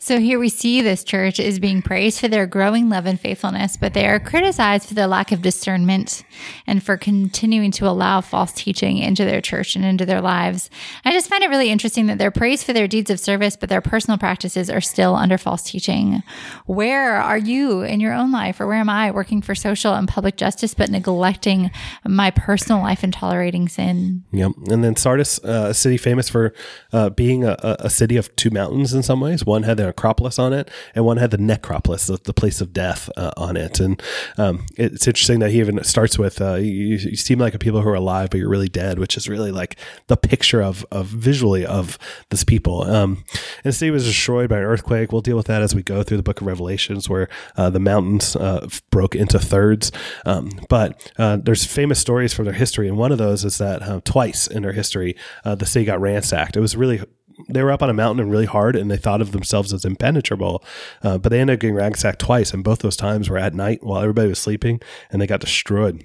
So 0.07 0.19
here 0.21 0.39
we 0.39 0.47
see 0.47 0.81
this 0.81 1.03
church 1.03 1.37
is 1.37 1.59
being 1.59 1.81
praised 1.81 2.21
for 2.21 2.29
their 2.29 2.47
growing 2.47 2.87
love 2.87 3.05
and 3.05 3.19
faithfulness, 3.19 3.75
but 3.75 3.93
they 3.93 4.07
are 4.07 4.21
criticized 4.21 4.87
for 4.87 4.93
their 4.93 5.05
lack 5.05 5.33
of 5.33 5.41
discernment 5.41 6.23
and 6.65 6.81
for 6.81 6.95
continuing 6.95 7.71
to 7.71 7.89
allow 7.89 8.21
false 8.21 8.53
teaching 8.53 8.99
into 8.99 9.25
their 9.25 9.41
church 9.41 9.75
and 9.75 9.83
into 9.83 10.05
their 10.05 10.21
lives. 10.21 10.69
I 11.03 11.11
just 11.11 11.27
find 11.27 11.43
it 11.43 11.49
really 11.49 11.69
interesting 11.69 12.05
that 12.05 12.19
they're 12.19 12.31
praised 12.31 12.65
for 12.65 12.71
their 12.71 12.87
deeds 12.87 13.09
of 13.09 13.19
service, 13.19 13.57
but 13.57 13.67
their 13.67 13.81
personal 13.81 14.17
practices 14.17 14.69
are 14.69 14.79
still 14.79 15.13
under 15.13 15.37
false 15.37 15.63
teaching. 15.63 16.23
Where 16.67 17.17
are 17.17 17.37
you 17.37 17.81
in 17.81 17.99
your 17.99 18.13
own 18.13 18.31
life, 18.31 18.61
or 18.61 18.67
where 18.67 18.77
am 18.77 18.89
I 18.89 19.11
working 19.11 19.41
for 19.41 19.55
social 19.55 19.93
and 19.93 20.07
public 20.07 20.37
justice, 20.37 20.73
but 20.73 20.89
neglecting 20.89 21.69
my 22.05 22.31
personal 22.31 22.81
life 22.81 23.03
and 23.03 23.11
tolerating 23.11 23.67
sin? 23.67 24.23
Yep. 24.31 24.53
And 24.69 24.85
then 24.85 24.95
Sardis, 24.95 25.43
uh, 25.43 25.67
a 25.71 25.73
city 25.73 25.97
famous 25.97 26.29
for 26.29 26.53
uh, 26.93 27.09
being 27.09 27.43
a, 27.43 27.57
a, 27.61 27.89
city 27.89 28.15
of 28.15 28.33
two 28.37 28.51
mountains 28.51 28.93
in 28.93 29.03
some 29.03 29.19
ways. 29.19 29.45
One 29.45 29.63
had 29.63 29.75
the 29.75 29.96
Acropolis 29.97 30.37
on 30.37 30.53
it, 30.53 30.69
and 30.93 31.05
one 31.05 31.17
had 31.17 31.31
the 31.31 31.37
Necropolis, 31.37 32.07
the, 32.07 32.17
the 32.23 32.33
place 32.33 32.61
of 32.61 32.71
death, 32.71 33.09
uh, 33.17 33.31
on 33.35 33.57
it. 33.57 33.79
And 33.79 34.01
um, 34.37 34.65
it's 34.77 35.07
interesting 35.07 35.39
that 35.39 35.49
he 35.49 35.59
even 35.59 35.83
starts 35.83 36.19
with 36.19 36.39
uh, 36.39 36.55
you, 36.55 36.97
you, 36.97 37.15
seem 37.15 37.39
like 37.39 37.55
a 37.55 37.59
people 37.59 37.81
who 37.81 37.89
are 37.89 37.95
alive, 37.95 38.29
but 38.29 38.39
you're 38.39 38.49
really 38.49 38.69
dead, 38.69 38.99
which 38.99 39.17
is 39.17 39.27
really 39.27 39.51
like 39.51 39.75
the 40.05 40.15
picture 40.15 40.61
of, 40.61 40.85
of 40.91 41.07
visually 41.07 41.65
of 41.65 41.97
this 42.29 42.43
people. 42.43 42.83
Um, 42.83 43.23
and 43.63 43.63
the 43.63 43.73
city 43.73 43.89
was 43.89 44.05
destroyed 44.05 44.49
by 44.49 44.59
an 44.59 44.63
earthquake. 44.63 45.11
We'll 45.11 45.21
deal 45.21 45.37
with 45.37 45.47
that 45.47 45.61
as 45.63 45.73
we 45.73 45.81
go 45.81 46.03
through 46.03 46.17
the 46.17 46.23
book 46.23 46.41
of 46.41 46.47
Revelations, 46.47 47.09
where 47.09 47.27
uh, 47.55 47.71
the 47.71 47.79
mountains 47.79 48.35
uh, 48.35 48.67
broke 48.91 49.15
into 49.15 49.39
thirds. 49.39 49.91
Um, 50.25 50.51
but 50.69 51.11
uh, 51.17 51.37
there's 51.37 51.65
famous 51.65 51.99
stories 51.99 52.33
from 52.33 52.45
their 52.45 52.53
history, 52.53 52.87
and 52.87 52.97
one 52.97 53.11
of 53.11 53.17
those 53.17 53.43
is 53.43 53.57
that 53.57 53.81
uh, 53.81 54.01
twice 54.03 54.45
in 54.45 54.61
their 54.61 54.73
history, 54.73 55.15
the 55.43 55.65
city 55.65 55.85
got 55.85 55.99
ransacked. 55.99 56.55
It 56.55 56.59
was 56.59 56.75
really 56.75 57.01
they 57.49 57.63
were 57.63 57.71
up 57.71 57.81
on 57.81 57.89
a 57.89 57.93
mountain 57.93 58.21
and 58.21 58.31
really 58.31 58.45
hard, 58.45 58.75
and 58.75 58.89
they 58.89 58.97
thought 58.97 59.21
of 59.21 59.31
themselves 59.31 59.73
as 59.73 59.85
impenetrable. 59.85 60.63
Uh, 61.03 61.17
but 61.17 61.29
they 61.29 61.39
ended 61.39 61.55
up 61.55 61.59
getting 61.59 61.75
ransacked 61.75 62.19
twice, 62.19 62.53
and 62.53 62.63
both 62.63 62.79
those 62.79 62.97
times 62.97 63.29
were 63.29 63.37
at 63.37 63.53
night 63.53 63.83
while 63.83 64.01
everybody 64.01 64.29
was 64.29 64.39
sleeping, 64.39 64.81
and 65.11 65.21
they 65.21 65.27
got 65.27 65.39
destroyed. 65.39 66.03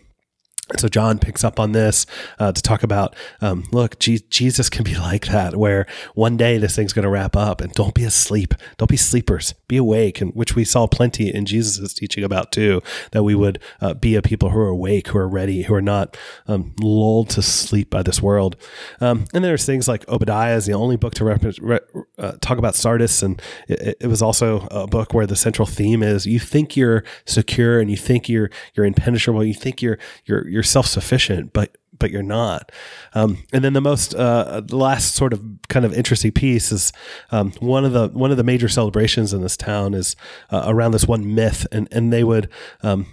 So 0.79 0.89
John 0.89 1.19
picks 1.19 1.45
up 1.45 1.61
on 1.61 1.73
this 1.73 2.07
uh, 2.39 2.53
to 2.53 2.63
talk 2.63 2.83
about, 2.83 3.15
um, 3.41 3.65
look, 3.73 3.99
G- 3.99 4.25
Jesus 4.31 4.69
can 4.69 4.85
be 4.85 4.95
like 4.99 5.27
that, 5.27 5.57
where 5.57 5.87
one 6.15 6.37
day 6.37 6.59
this 6.59 6.77
thing's 6.77 6.93
going 6.93 7.05
to 7.05 7.11
wrap 7.11 7.37
up, 7.37 7.61
and 7.61 7.73
don't 7.73 7.95
be 7.95 8.05
asleep, 8.05 8.55
don't 8.79 8.91
be 8.91 8.97
sleepers, 8.97 9.55
be 9.69 9.77
awake, 9.77 10.21
and 10.21 10.35
which 10.35 10.55
we 10.55 10.65
saw 10.65 10.87
plenty 10.87 11.33
in 11.33 11.45
Jesus' 11.45 11.95
teaching 11.95 12.25
about 12.25 12.53
too, 12.53 12.83
that 13.13 13.23
we 13.23 13.35
would 13.35 13.59
uh, 13.81 13.95
be 13.95 14.15
a 14.15 14.23
people 14.23 14.51
who 14.51 14.59
are 14.59 14.69
awake, 14.69 15.09
who 15.09 15.19
are 15.19 15.29
ready, 15.29 15.63
who 15.63 15.75
are 15.75 15.83
not 15.83 16.17
um, 16.47 16.75
lulled 16.81 17.31
to 17.31 17.43
sleep 17.43 17.91
by 17.91 18.03
this 18.03 18.23
world. 18.23 18.57
Um, 19.01 19.27
and 19.35 19.45
there's 19.45 19.65
things 19.65 19.89
like 19.89 20.09
Obadiah 20.09 20.57
is 20.57 20.67
the 20.67 20.73
only 20.73 20.97
book 20.97 21.15
to 21.15 21.25
rep- 21.25 21.45
re- 21.61 21.81
uh, 22.19 22.33
talk 22.41 22.59
about 22.59 22.75
Sardis, 22.75 23.23
and 23.23 23.41
it, 23.69 23.97
it 24.01 24.07
was 24.07 24.23
also 24.23 24.67
a 24.71 24.87
book 24.87 25.13
where 25.15 25.27
the 25.27 25.37
central 25.37 25.67
theme 25.67 26.03
is 26.03 26.27
you 26.27 26.39
think 26.39 26.77
you're 26.77 27.05
secure 27.25 27.81
and 27.81 27.91
you 27.91 27.97
think 27.97 28.29
you're 28.29 28.51
you're 28.75 28.87
impenetrable, 28.87 29.45
you 29.45 29.55
think 29.55 29.83
you're 29.83 29.99
you're 30.25 30.49
you're 30.49 30.62
self 30.63 30.87
sufficient, 30.87 31.53
but 31.53 31.77
but 31.99 32.11
you're 32.11 32.23
not. 32.23 32.73
Um, 33.15 33.45
and 33.53 33.63
then 33.63 33.75
the 33.75 33.81
most 33.81 34.15
uh, 34.15 34.63
last 34.71 35.15
sort 35.15 35.33
of 35.33 35.43
kind 35.69 35.85
of 35.85 35.95
interesting 35.95 36.33
piece 36.33 36.73
is 36.73 36.93
um, 37.31 37.53
one 37.61 37.85
of 37.85 37.93
the 37.93 38.09
one 38.09 38.31
of 38.31 38.37
the 38.37 38.45
major 38.45 38.69
celebrations 38.69 39.33
in 39.33 39.41
this 39.41 39.57
town 39.57 39.95
is 39.95 40.17
uh, 40.51 40.65
around 40.67 40.93
this 40.93 41.07
one 41.07 41.35
myth, 41.35 41.67
and 41.73 41.89
and 41.91 42.13
they 42.13 42.25
would. 42.25 42.49
Um, 42.83 43.07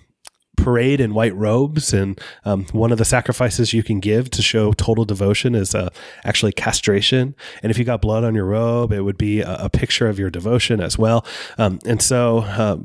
parade 0.57 0.99
in 0.99 1.13
white 1.13 1.33
robes, 1.35 1.93
and 1.93 2.19
um, 2.43 2.65
one 2.73 2.91
of 2.91 2.97
the 2.97 3.05
sacrifices 3.05 3.71
you 3.71 3.81
can 3.81 4.01
give 4.01 4.29
to 4.29 4.41
show 4.41 4.73
total 4.73 5.05
devotion 5.05 5.55
is 5.55 5.73
uh, 5.73 5.87
actually 6.25 6.51
castration. 6.51 7.33
And 7.63 7.71
if 7.71 7.77
you 7.77 7.85
got 7.85 8.01
blood 8.01 8.25
on 8.25 8.35
your 8.35 8.43
robe, 8.43 8.91
it 8.91 9.01
would 9.01 9.17
be 9.17 9.39
a, 9.39 9.55
a 9.55 9.69
picture 9.69 10.09
of 10.09 10.19
your 10.19 10.29
devotion 10.29 10.81
as 10.81 10.97
well. 10.97 11.25
Um, 11.57 11.79
and 11.85 12.01
so, 12.01 12.39
uh, 12.39 12.79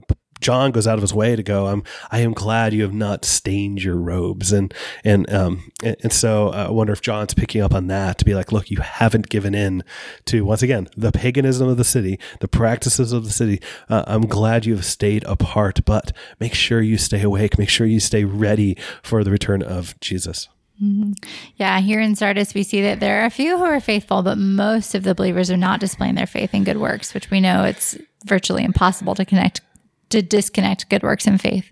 John 0.44 0.72
goes 0.72 0.86
out 0.86 0.96
of 0.96 1.00
his 1.00 1.14
way 1.14 1.36
to 1.36 1.42
go, 1.42 1.68
I'm, 1.68 1.82
I 2.10 2.18
am 2.18 2.34
glad 2.34 2.74
you 2.74 2.82
have 2.82 2.92
not 2.92 3.24
stained 3.24 3.82
your 3.82 3.96
robes. 3.96 4.52
And, 4.52 4.74
and, 5.02 5.32
um, 5.32 5.72
and, 5.82 5.96
and 6.02 6.12
so 6.12 6.48
uh, 6.48 6.66
I 6.68 6.70
wonder 6.70 6.92
if 6.92 7.00
John's 7.00 7.32
picking 7.32 7.62
up 7.62 7.72
on 7.72 7.86
that 7.86 8.18
to 8.18 8.26
be 8.26 8.34
like, 8.34 8.52
look, 8.52 8.70
you 8.70 8.76
haven't 8.82 9.30
given 9.30 9.54
in 9.54 9.82
to, 10.26 10.44
once 10.44 10.62
again, 10.62 10.88
the 10.98 11.12
paganism 11.12 11.66
of 11.66 11.78
the 11.78 11.84
city, 11.84 12.20
the 12.40 12.48
practices 12.48 13.10
of 13.10 13.24
the 13.24 13.30
city. 13.30 13.58
Uh, 13.88 14.04
I'm 14.06 14.26
glad 14.26 14.66
you 14.66 14.74
have 14.74 14.84
stayed 14.84 15.24
apart, 15.24 15.80
but 15.86 16.12
make 16.38 16.52
sure 16.52 16.82
you 16.82 16.98
stay 16.98 17.22
awake. 17.22 17.58
Make 17.58 17.70
sure 17.70 17.86
you 17.86 17.98
stay 17.98 18.24
ready 18.24 18.76
for 19.02 19.24
the 19.24 19.30
return 19.30 19.62
of 19.62 19.98
Jesus. 20.00 20.50
Mm-hmm. 20.82 21.12
Yeah, 21.56 21.80
here 21.80 22.00
in 22.00 22.16
Sardis, 22.16 22.52
we 22.52 22.64
see 22.64 22.82
that 22.82 23.00
there 23.00 23.22
are 23.22 23.24
a 23.24 23.30
few 23.30 23.56
who 23.56 23.64
are 23.64 23.80
faithful, 23.80 24.22
but 24.22 24.36
most 24.36 24.94
of 24.94 25.04
the 25.04 25.14
believers 25.14 25.50
are 25.50 25.56
not 25.56 25.80
displaying 25.80 26.16
their 26.16 26.26
faith 26.26 26.52
in 26.52 26.64
good 26.64 26.76
works, 26.76 27.14
which 27.14 27.30
we 27.30 27.40
know 27.40 27.64
it's 27.64 27.96
virtually 28.26 28.62
impossible 28.64 29.14
to 29.14 29.24
connect 29.24 29.62
to 30.14 30.22
disconnect 30.22 30.88
good 30.88 31.02
works 31.02 31.26
and 31.26 31.40
faith. 31.40 31.70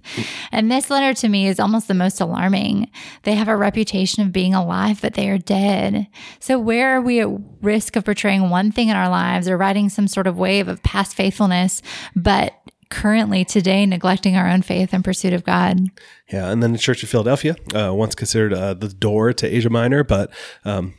And 0.51 0.71
this 0.71 0.91
letter 0.91 1.15
to 1.21 1.29
me 1.29 1.47
is 1.47 1.59
almost 1.59 1.89
the 1.89 1.95
most 1.95 2.21
alarming. 2.21 2.91
They 3.23 3.35
have 3.35 3.49
a 3.49 3.57
reputation 3.57 4.23
of 4.23 4.33
being 4.33 4.55
alive, 4.55 5.01
but 5.01 5.15
they 5.15 5.29
are 5.31 5.39
dead. 5.39 6.07
So, 6.41 6.59
where 6.59 6.97
are 6.97 7.01
we 7.01 7.21
at 7.21 7.29
risk 7.61 7.97
of 7.97 8.05
portraying 8.05 8.51
one 8.51 8.73
thing 8.73 8.89
in 8.89 8.97
our 8.97 9.09
lives 9.09 9.49
or 9.49 9.57
riding 9.57 9.89
some 9.89 10.09
sort 10.09 10.27
of 10.27 10.37
wave 10.37 10.69
of 10.69 10.83
past 10.83 11.17
faithfulness, 11.17 11.83
but 12.15 12.55
currently 12.93 13.43
today 13.43 13.87
neglecting 13.87 14.37
our 14.37 14.47
own 14.47 14.61
faith 14.61 14.93
in 14.93 15.03
pursuit 15.03 15.33
of 15.33 15.45
God? 15.45 15.89
Yeah, 16.31 16.51
and 16.51 16.63
then 16.63 16.73
the 16.73 16.79
Church 16.79 17.03
of 17.03 17.09
Philadelphia, 17.09 17.57
uh, 17.75 17.93
once 17.95 18.15
considered 18.15 18.53
uh, 18.53 18.75
the 18.75 18.89
door 18.89 19.33
to 19.33 19.47
Asia 19.47 19.71
Minor, 19.71 20.05
but 20.05 20.31
um, 20.65 20.95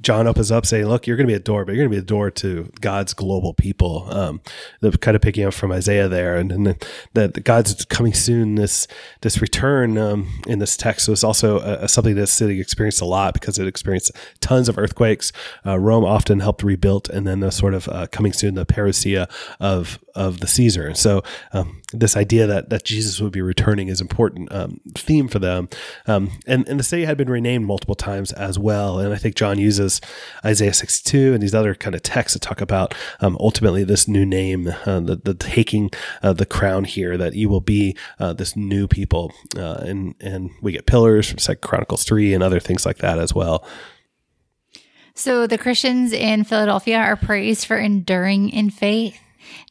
John 0.00 0.26
opens 0.26 0.50
up 0.50 0.64
saying, 0.64 0.86
"Look, 0.86 1.06
you're 1.06 1.16
going 1.16 1.26
to 1.26 1.30
be 1.32 1.36
a 1.36 1.40
door, 1.40 1.64
but 1.64 1.72
you're 1.72 1.84
going 1.84 1.90
to 1.90 1.96
be 1.96 2.02
a 2.02 2.06
door 2.06 2.30
to 2.30 2.70
God's 2.80 3.14
global 3.14 3.54
people." 3.54 4.06
Um, 4.10 4.40
kind 5.00 5.14
of 5.14 5.20
picking 5.20 5.44
up 5.44 5.54
from 5.54 5.72
Isaiah 5.72 6.08
there, 6.08 6.36
and, 6.36 6.52
and 6.52 6.86
that 7.14 7.44
God's 7.44 7.84
coming 7.86 8.14
soon. 8.14 8.54
This 8.54 8.86
this 9.20 9.40
return 9.40 9.98
um, 9.98 10.28
in 10.46 10.58
this 10.58 10.76
text 10.76 11.08
was 11.08 11.22
also 11.24 11.58
uh, 11.58 11.86
something 11.86 12.14
that 12.14 12.20
the 12.22 12.26
city 12.26 12.60
experienced 12.60 13.00
a 13.00 13.04
lot 13.04 13.34
because 13.34 13.58
it 13.58 13.66
experienced 13.66 14.12
tons 14.40 14.68
of 14.68 14.78
earthquakes. 14.78 15.32
Uh, 15.66 15.78
Rome 15.78 16.04
often 16.04 16.40
helped 16.40 16.62
rebuild, 16.62 17.10
and 17.10 17.26
then 17.26 17.40
the 17.40 17.50
sort 17.50 17.74
of 17.74 17.88
uh, 17.88 18.06
coming 18.10 18.32
soon 18.32 18.54
the 18.54 18.66
parousia 18.66 19.28
of 19.58 19.98
of 20.14 20.40
the 20.40 20.46
Caesar. 20.46 20.86
And 20.86 20.96
so 20.96 21.22
um, 21.52 21.82
this 21.92 22.16
idea 22.16 22.46
that 22.46 22.70
that 22.70 22.84
Jesus 22.84 23.20
would 23.20 23.32
be 23.32 23.42
returning 23.42 23.88
is 23.88 24.00
important 24.00 24.52
um, 24.52 24.80
theme 24.94 25.28
for 25.28 25.38
them. 25.38 25.68
Um, 26.06 26.30
and 26.46 26.66
and 26.68 26.78
the 26.78 26.84
city 26.84 27.04
had 27.04 27.16
been 27.16 27.30
renamed 27.30 27.66
multiple 27.66 27.94
times 27.94 28.32
as 28.32 28.58
well. 28.58 28.98
And 28.98 29.12
I 29.12 29.16
think 29.16 29.34
John 29.34 29.58
uses 29.58 29.89
Isaiah 30.44 30.74
62 30.74 31.32
and 31.32 31.42
these 31.42 31.54
other 31.54 31.74
kind 31.74 31.94
of 31.94 32.02
texts 32.02 32.34
that 32.34 32.40
talk 32.40 32.60
about 32.60 32.94
um, 33.20 33.36
ultimately 33.40 33.82
this 33.82 34.06
new 34.06 34.26
name, 34.26 34.68
uh, 34.84 35.00
the, 35.00 35.20
the 35.24 35.34
taking 35.34 35.90
uh, 36.22 36.34
the 36.34 36.46
crown 36.46 36.84
here, 36.84 37.16
that 37.16 37.34
you 37.34 37.48
will 37.48 37.62
be 37.62 37.96
uh, 38.18 38.34
this 38.34 38.54
new 38.54 38.86
people. 38.86 39.32
Uh, 39.56 39.80
and, 39.80 40.14
and 40.20 40.50
we 40.60 40.72
get 40.72 40.86
pillars 40.86 41.28
from 41.28 41.38
Second 41.38 41.62
Chronicles 41.62 42.04
3 42.04 42.34
and 42.34 42.42
other 42.42 42.60
things 42.60 42.84
like 42.84 42.98
that 42.98 43.18
as 43.18 43.34
well. 43.34 43.66
So 45.14 45.46
the 45.46 45.58
Christians 45.58 46.12
in 46.12 46.44
Philadelphia 46.44 46.98
are 46.98 47.16
praised 47.16 47.66
for 47.66 47.76
enduring 47.76 48.50
in 48.50 48.70
faith. 48.70 49.18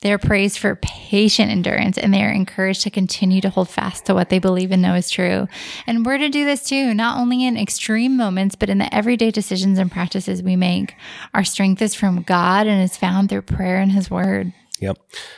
They're 0.01 0.17
praised 0.17 0.59
for 0.59 0.75
patient 0.75 1.51
endurance 1.51 1.97
and 1.97 2.13
they 2.13 2.23
are 2.23 2.31
encouraged 2.31 2.81
to 2.83 2.89
continue 2.89 3.41
to 3.41 3.49
hold 3.49 3.69
fast 3.69 4.05
to 4.05 4.13
what 4.13 4.29
they 4.29 4.39
believe 4.39 4.71
and 4.71 4.81
know 4.81 4.95
is 4.95 5.09
true. 5.09 5.47
And 5.85 6.05
we're 6.05 6.17
to 6.17 6.29
do 6.29 6.45
this 6.45 6.63
too, 6.63 6.93
not 6.93 7.17
only 7.17 7.45
in 7.45 7.57
extreme 7.57 8.15
moments, 8.15 8.55
but 8.55 8.69
in 8.69 8.77
the 8.77 8.93
everyday 8.93 9.31
decisions 9.31 9.79
and 9.79 9.91
practices 9.91 10.41
we 10.41 10.55
make. 10.55 10.95
Our 11.33 11.43
strength 11.43 11.81
is 11.81 11.95
from 11.95 12.21
God 12.21 12.67
and 12.67 12.81
is 12.81 12.97
found 12.97 13.29
through 13.29 13.43
prayer 13.43 13.77
and 13.77 13.91
His 13.91 14.09
Word. 14.09 14.53
Yep. 14.79 14.97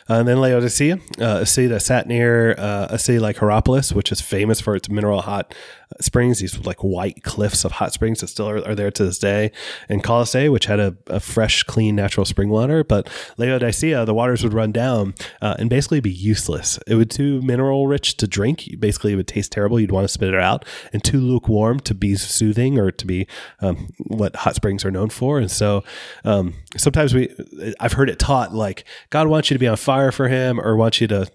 Uh, 0.09 0.13
and 0.13 0.27
then 0.27 0.39
Laodicea, 0.39 0.99
uh, 1.19 1.39
a 1.41 1.45
city 1.45 1.67
that 1.67 1.79
sat 1.79 2.07
near 2.07 2.51
uh, 2.59 2.87
a 2.91 2.99
city 2.99 3.17
like 3.17 3.37
Hierapolis, 3.37 3.91
which 3.91 4.11
is 4.11 4.21
famous 4.21 4.61
for 4.61 4.75
its 4.75 4.87
mineral 4.87 5.21
hot 5.21 5.55
springs, 5.99 6.39
these 6.39 6.57
like 6.65 6.83
white 6.83 7.23
cliffs 7.23 7.65
of 7.65 7.73
hot 7.73 7.93
springs 7.93 8.21
that 8.21 8.27
still 8.27 8.49
are, 8.49 8.67
are 8.67 8.75
there 8.75 8.91
to 8.91 9.03
this 9.03 9.19
day. 9.19 9.51
And 9.89 10.03
Colossae, 10.03 10.49
which 10.49 10.65
had 10.65 10.79
a, 10.79 10.95
a, 11.07 11.19
fresh, 11.19 11.63
clean, 11.63 11.95
natural 11.95 12.25
spring 12.25 12.49
water. 12.49 12.83
But 12.83 13.09
Laodicea, 13.37 14.05
the 14.05 14.13
waters 14.13 14.43
would 14.43 14.53
run 14.53 14.71
down 14.71 15.13
uh, 15.41 15.55
and 15.59 15.69
basically 15.69 15.99
be 15.99 16.11
useless. 16.11 16.79
It 16.87 16.95
would 16.95 17.11
too 17.11 17.41
mineral 17.41 17.87
rich 17.87 18.17
to 18.17 18.27
drink. 18.27 18.69
Basically, 18.79 19.13
it 19.13 19.15
would 19.15 19.27
taste 19.27 19.51
terrible. 19.51 19.79
You'd 19.79 19.91
want 19.91 20.05
to 20.05 20.13
spit 20.13 20.33
it 20.33 20.39
out. 20.39 20.65
And 20.93 21.03
too 21.03 21.19
lukewarm 21.19 21.79
to 21.81 21.93
be 21.93 22.15
soothing 22.15 22.79
or 22.79 22.91
to 22.91 23.05
be 23.05 23.27
um, 23.59 23.89
what 23.97 24.35
hot 24.35 24.55
springs 24.55 24.85
are 24.85 24.91
known 24.91 25.09
for. 25.09 25.39
And 25.39 25.51
so 25.51 25.83
um, 26.23 26.55
sometimes 26.77 27.13
we, 27.13 27.33
I've 27.79 27.93
heard 27.93 28.09
it 28.09 28.19
taught 28.19 28.53
like 28.53 28.85
God 29.09 29.27
wants 29.27 29.49
you 29.49 29.55
to 29.55 29.59
be 29.59 29.67
on 29.67 29.77
fire 29.77 30.11
for 30.11 30.27
Him 30.27 30.59
or 30.59 30.75
wants 30.75 31.01
you 31.01 31.07
to 31.07 31.27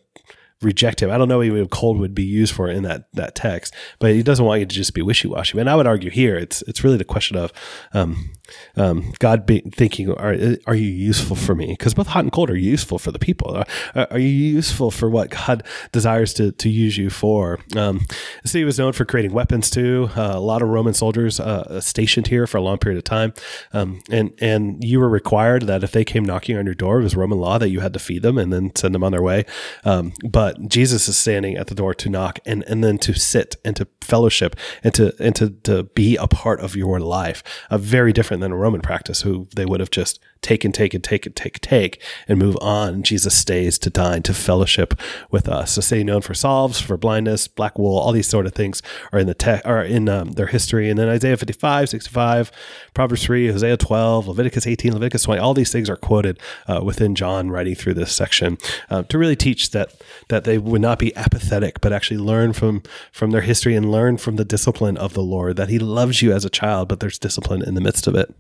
reject 0.63 1.03
him. 1.03 1.11
I 1.11 1.19
don't 1.19 1.29
know 1.29 1.43
even 1.43 1.69
cold 1.69 1.99
would 1.99 2.15
be 2.15 2.25
used 2.25 2.55
for 2.55 2.69
in 2.69 2.83
that 2.85 3.09
that 3.15 3.35
text, 3.35 3.75
but 3.99 4.13
he 4.13 4.23
doesn't 4.23 4.45
want 4.45 4.61
you 4.61 4.67
to 4.67 4.75
just 4.75 4.95
be 4.95 5.03
wishy 5.03 5.29
washy. 5.29 5.59
And 5.59 5.69
I 5.69 5.77
would 5.77 5.87
argue 5.87 6.11
here, 6.11 6.37
it's 6.37 6.63
it's 6.63 6.83
really 6.83 6.97
the 6.97 7.05
question 7.05 7.37
of 7.37 7.53
um, 7.93 8.31
um, 8.77 9.13
God 9.19 9.47
be 9.47 9.61
thinking, 9.61 10.11
are 10.13 10.37
are 10.67 10.75
you 10.75 10.91
useful 10.91 11.37
for 11.37 11.55
me? 11.55 11.69
Because 11.69 11.95
both 11.95 12.09
hot 12.09 12.25
and 12.25 12.33
cold 12.33 12.51
are 12.51 12.57
useful 12.57 12.99
for 12.99 13.13
the 13.13 13.19
people. 13.19 13.57
Are, 13.95 14.07
are 14.11 14.19
you 14.19 14.29
useful 14.29 14.91
for 14.91 15.09
what 15.11 15.31
God 15.31 15.63
desires 15.93 16.35
to 16.35 16.53
to 16.53 16.69
use 16.69 16.97
you 16.99 17.11
for? 17.11 17.61
Um, 17.77 18.07
the 18.43 18.49
city 18.49 18.65
was 18.65 18.79
known 18.79 18.93
for 18.93 19.05
creating 19.05 19.33
weapons 19.33 19.71
too. 19.71 20.11
Uh, 20.17 20.33
a 20.35 20.41
lot 20.41 20.63
of 20.63 20.69
Roman 20.69 20.95
soldiers 20.95 21.41
uh, 21.41 21.81
stationed 21.81 22.29
here 22.29 22.47
for 22.47 22.59
a 22.59 22.63
long 22.63 22.79
period 22.79 22.99
of 22.99 23.05
time, 23.05 23.33
um, 23.73 24.01
and 24.11 24.33
and 24.41 24.83
you 24.85 25.01
were 25.01 25.09
required 25.09 25.63
that 25.63 25.83
if 25.83 25.93
they 25.93 26.05
came 26.05 26.25
knocking 26.25 26.57
on 26.57 26.67
your 26.67 26.75
door, 26.75 27.01
it 27.01 27.05
was 27.05 27.17
Roman 27.17 27.39
law 27.39 27.59
that 27.59 27.69
you 27.69 27.81
had 27.81 27.93
to 27.93 27.99
feed 27.99 28.23
them 28.23 28.39
and 28.39 28.53
then 28.53 28.75
send 28.75 28.95
them 28.95 29.05
on 29.05 29.13
their 29.13 29.23
way. 29.23 29.45
Um, 29.85 30.13
but 30.25 30.69
Jesus 30.69 31.09
is 31.09 31.17
standing 31.17 31.57
at 31.57 31.69
the 31.69 31.75
door 31.75 31.95
to 31.95 32.09
knock 32.09 32.39
and, 32.47 32.63
and 32.65 32.83
then 32.83 32.99
to 32.99 33.15
sit 33.15 33.57
and 33.65 33.75
to 33.77 33.87
fellowship 34.01 34.57
and 34.83 34.95
to 34.95 35.15
and 35.19 35.35
to, 35.37 35.51
to 35.51 35.85
be 35.85 36.17
a 36.17 36.27
part 36.27 36.61
of 36.61 36.77
your 36.77 37.01
life. 37.01 37.43
Uh, 37.71 37.79
very 37.79 38.13
different 38.13 38.36
than 38.41 38.53
a 38.53 38.57
Roman 38.57 38.81
practice 38.81 39.23
who 39.23 39.49
they 39.55 39.67
would 39.67 39.81
have 39.81 39.91
just 39.91 40.21
take 40.43 40.65
and 40.65 40.75
take 40.75 40.95
and 40.95 41.03
take 41.03 41.27
and 41.27 41.35
take, 41.35 41.61
take 41.61 42.03
and 42.29 42.39
move 42.39 42.57
on. 42.61 43.03
Jesus 43.03 43.37
stays 43.37 43.79
to 43.79 43.91
dine, 43.91 44.23
to 44.23 44.35
fellowship 44.35 44.95
with 45.31 45.49
us. 45.49 45.77
A 45.77 45.83
city 45.83 46.05
known 46.05 46.21
for 46.21 46.35
salves, 46.35 46.81
for 46.81 46.97
blindness, 46.97 47.49
black 47.49 47.79
wool, 47.79 47.99
all 47.99 48.13
these 48.13 48.29
sort 48.29 48.47
of 48.47 48.55
things 48.55 48.83
are 49.13 49.19
in 49.19 49.27
the 49.27 49.35
te- 49.35 49.63
are 49.65 49.85
in 49.85 50.09
um, 50.09 50.33
their 50.33 50.47
history. 50.47 50.89
And 50.89 50.99
then 50.99 51.09
Isaiah 51.09 51.37
55, 51.37 51.89
65, 51.89 52.53
Proverbs 52.95 53.25
3, 53.25 53.49
Hosea 53.49 53.77
12, 53.77 54.29
Leviticus 54.29 54.67
18, 54.67 54.93
Leviticus 54.93 55.25
20, 55.25 55.41
all 55.41 55.55
these 55.55 55.73
things 55.73 55.91
are 55.91 55.97
quoted 55.97 56.39
uh, 56.67 56.81
within 56.83 57.15
John 57.15 57.51
writing 57.51 57.75
through 57.75 57.95
this 57.95 58.13
section 58.13 58.59
uh, 58.91 59.03
to 59.05 59.19
really 59.19 59.37
teach 59.37 59.71
that 59.71 59.93
that 60.29 60.45
they 60.45 60.59
would 60.59 60.81
not 60.81 60.99
be 60.99 61.15
apathetic, 61.17 61.81
but 61.81 61.93
actually 61.93 62.19
learn 62.19 62.53
from 62.53 62.83
from 63.13 63.31
their 63.31 63.43
history 63.43 63.75
and 63.75 63.91
learn 63.91 64.17
from 64.17 64.37
the 64.37 64.45
discipline 64.45 64.97
of 64.97 65.15
the 65.15 65.23
Lord, 65.23 65.57
that 65.57 65.69
he 65.69 65.79
loves 65.79 66.23
you 66.23 66.33
as 66.33 66.45
a 66.45 66.51
child, 66.51 66.89
but 66.89 67.01
there's 67.01 67.19
discipline 67.19 67.63
in 67.63 67.75
the 67.75 67.81
midst 67.81 68.07
of 68.07 68.15
it. 68.15 68.35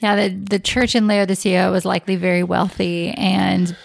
Yeah, 0.00 0.28
the, 0.28 0.34
the 0.34 0.58
church 0.58 0.94
in 0.94 1.06
Laodicea 1.06 1.70
was 1.70 1.84
likely 1.84 2.16
very 2.16 2.42
wealthy 2.42 3.10
and 3.10 3.76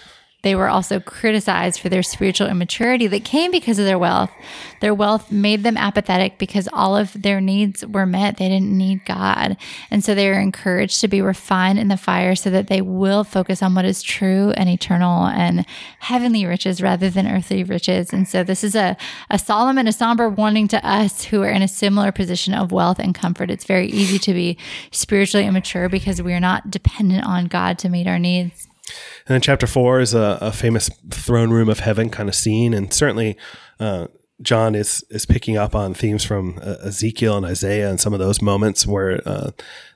they 0.44 0.56
were 0.56 0.70
also 0.70 1.00
criticized 1.00 1.80
for 1.80 1.90
their 1.90 2.02
spiritual 2.02 2.48
immaturity 2.48 3.06
that 3.08 3.24
came 3.24 3.52
because 3.52 3.78
of 3.78 3.86
their 3.86 4.00
wealth. 4.00 4.32
Their 4.80 4.94
wealth 4.94 5.32
made 5.32 5.62
them 5.62 5.78
apathetic 5.78 6.40
because 6.40 6.68
all 6.74 6.98
of 6.98 7.14
their 7.22 7.40
needs 7.40 7.86
were 7.86 8.08
met. 8.08 8.38
They 8.38 8.50
didn't 8.50 8.76
need 8.76 9.06
God. 9.06 9.56
And 9.92 10.04
so 10.04 10.16
they 10.16 10.30
are 10.30 10.40
encouraged 10.40 11.00
to 11.02 11.08
be 11.08 11.22
refined 11.22 11.78
in 11.78 11.90
the 11.90 11.98
fire 11.98 12.36
so 12.36 12.50
that 12.50 12.68
they 12.68 12.82
will 12.82 13.24
focus 13.24 13.62
on 13.62 13.76
what 13.76 13.86
is 13.86 14.02
true 14.02 14.52
and 14.58 14.68
eternal 14.68 15.28
and 15.28 15.64
heavenly 16.00 16.46
riches 16.48 16.82
rather 16.82 17.12
than 17.12 17.28
earthly 17.28 17.64
riches. 17.64 18.12
And 18.12 18.28
so 18.28 18.44
this 18.44 18.64
is 18.64 18.76
a, 18.76 18.98
a 19.30 19.38
solemn 19.38 19.78
and 19.78 19.88
a 19.88 19.94
somber 19.94 20.28
warning 20.28 20.68
to 20.70 20.88
us 20.88 21.26
who 21.26 21.44
are 21.44 21.52
in 21.52 21.62
a 21.62 21.68
similar 21.68 22.12
position 22.12 22.56
of 22.56 22.72
wealth 22.72 22.98
and 22.98 23.14
comfort. 23.14 23.52
It's 23.52 23.66
very 23.66 23.90
easy 23.90 24.18
to 24.18 24.34
be 24.34 24.58
spiritually 24.92 25.46
immature 25.46 25.88
because 25.88 26.20
we 26.20 26.34
are 26.34 26.40
not 26.40 26.72
dependent 26.72 27.26
on 27.26 27.46
God 27.46 27.78
to 27.80 27.90
meet 27.90 28.08
our 28.08 28.18
needs. 28.18 28.68
And 29.28 29.36
then 29.36 29.42
chapter 29.42 29.68
four 29.68 30.00
is 30.00 30.14
a, 30.14 30.38
a 30.42 30.52
famous 30.52 30.90
throne 31.10 31.52
room 31.52 31.70
of 31.70 31.80
heaven 31.80 32.10
kind 32.10 32.30
of 32.30 32.36
scene, 32.36 32.74
and 32.74 32.92
certainly 32.94 33.38
uh, 33.80 34.08
John 34.42 34.76
is 34.76 35.04
is 35.10 35.26
picking 35.26 35.58
up 35.58 35.76
on 35.76 35.94
themes 35.94 36.24
from 36.24 36.60
uh, 36.62 36.76
Ezekiel 36.84 37.38
and 37.38 37.46
Isaiah 37.46 37.90
and 37.90 38.00
some 38.00 38.14
of 38.14 38.20
those 38.20 38.42
moments 38.42 38.88
where 38.88 39.22
uh, 39.26 39.52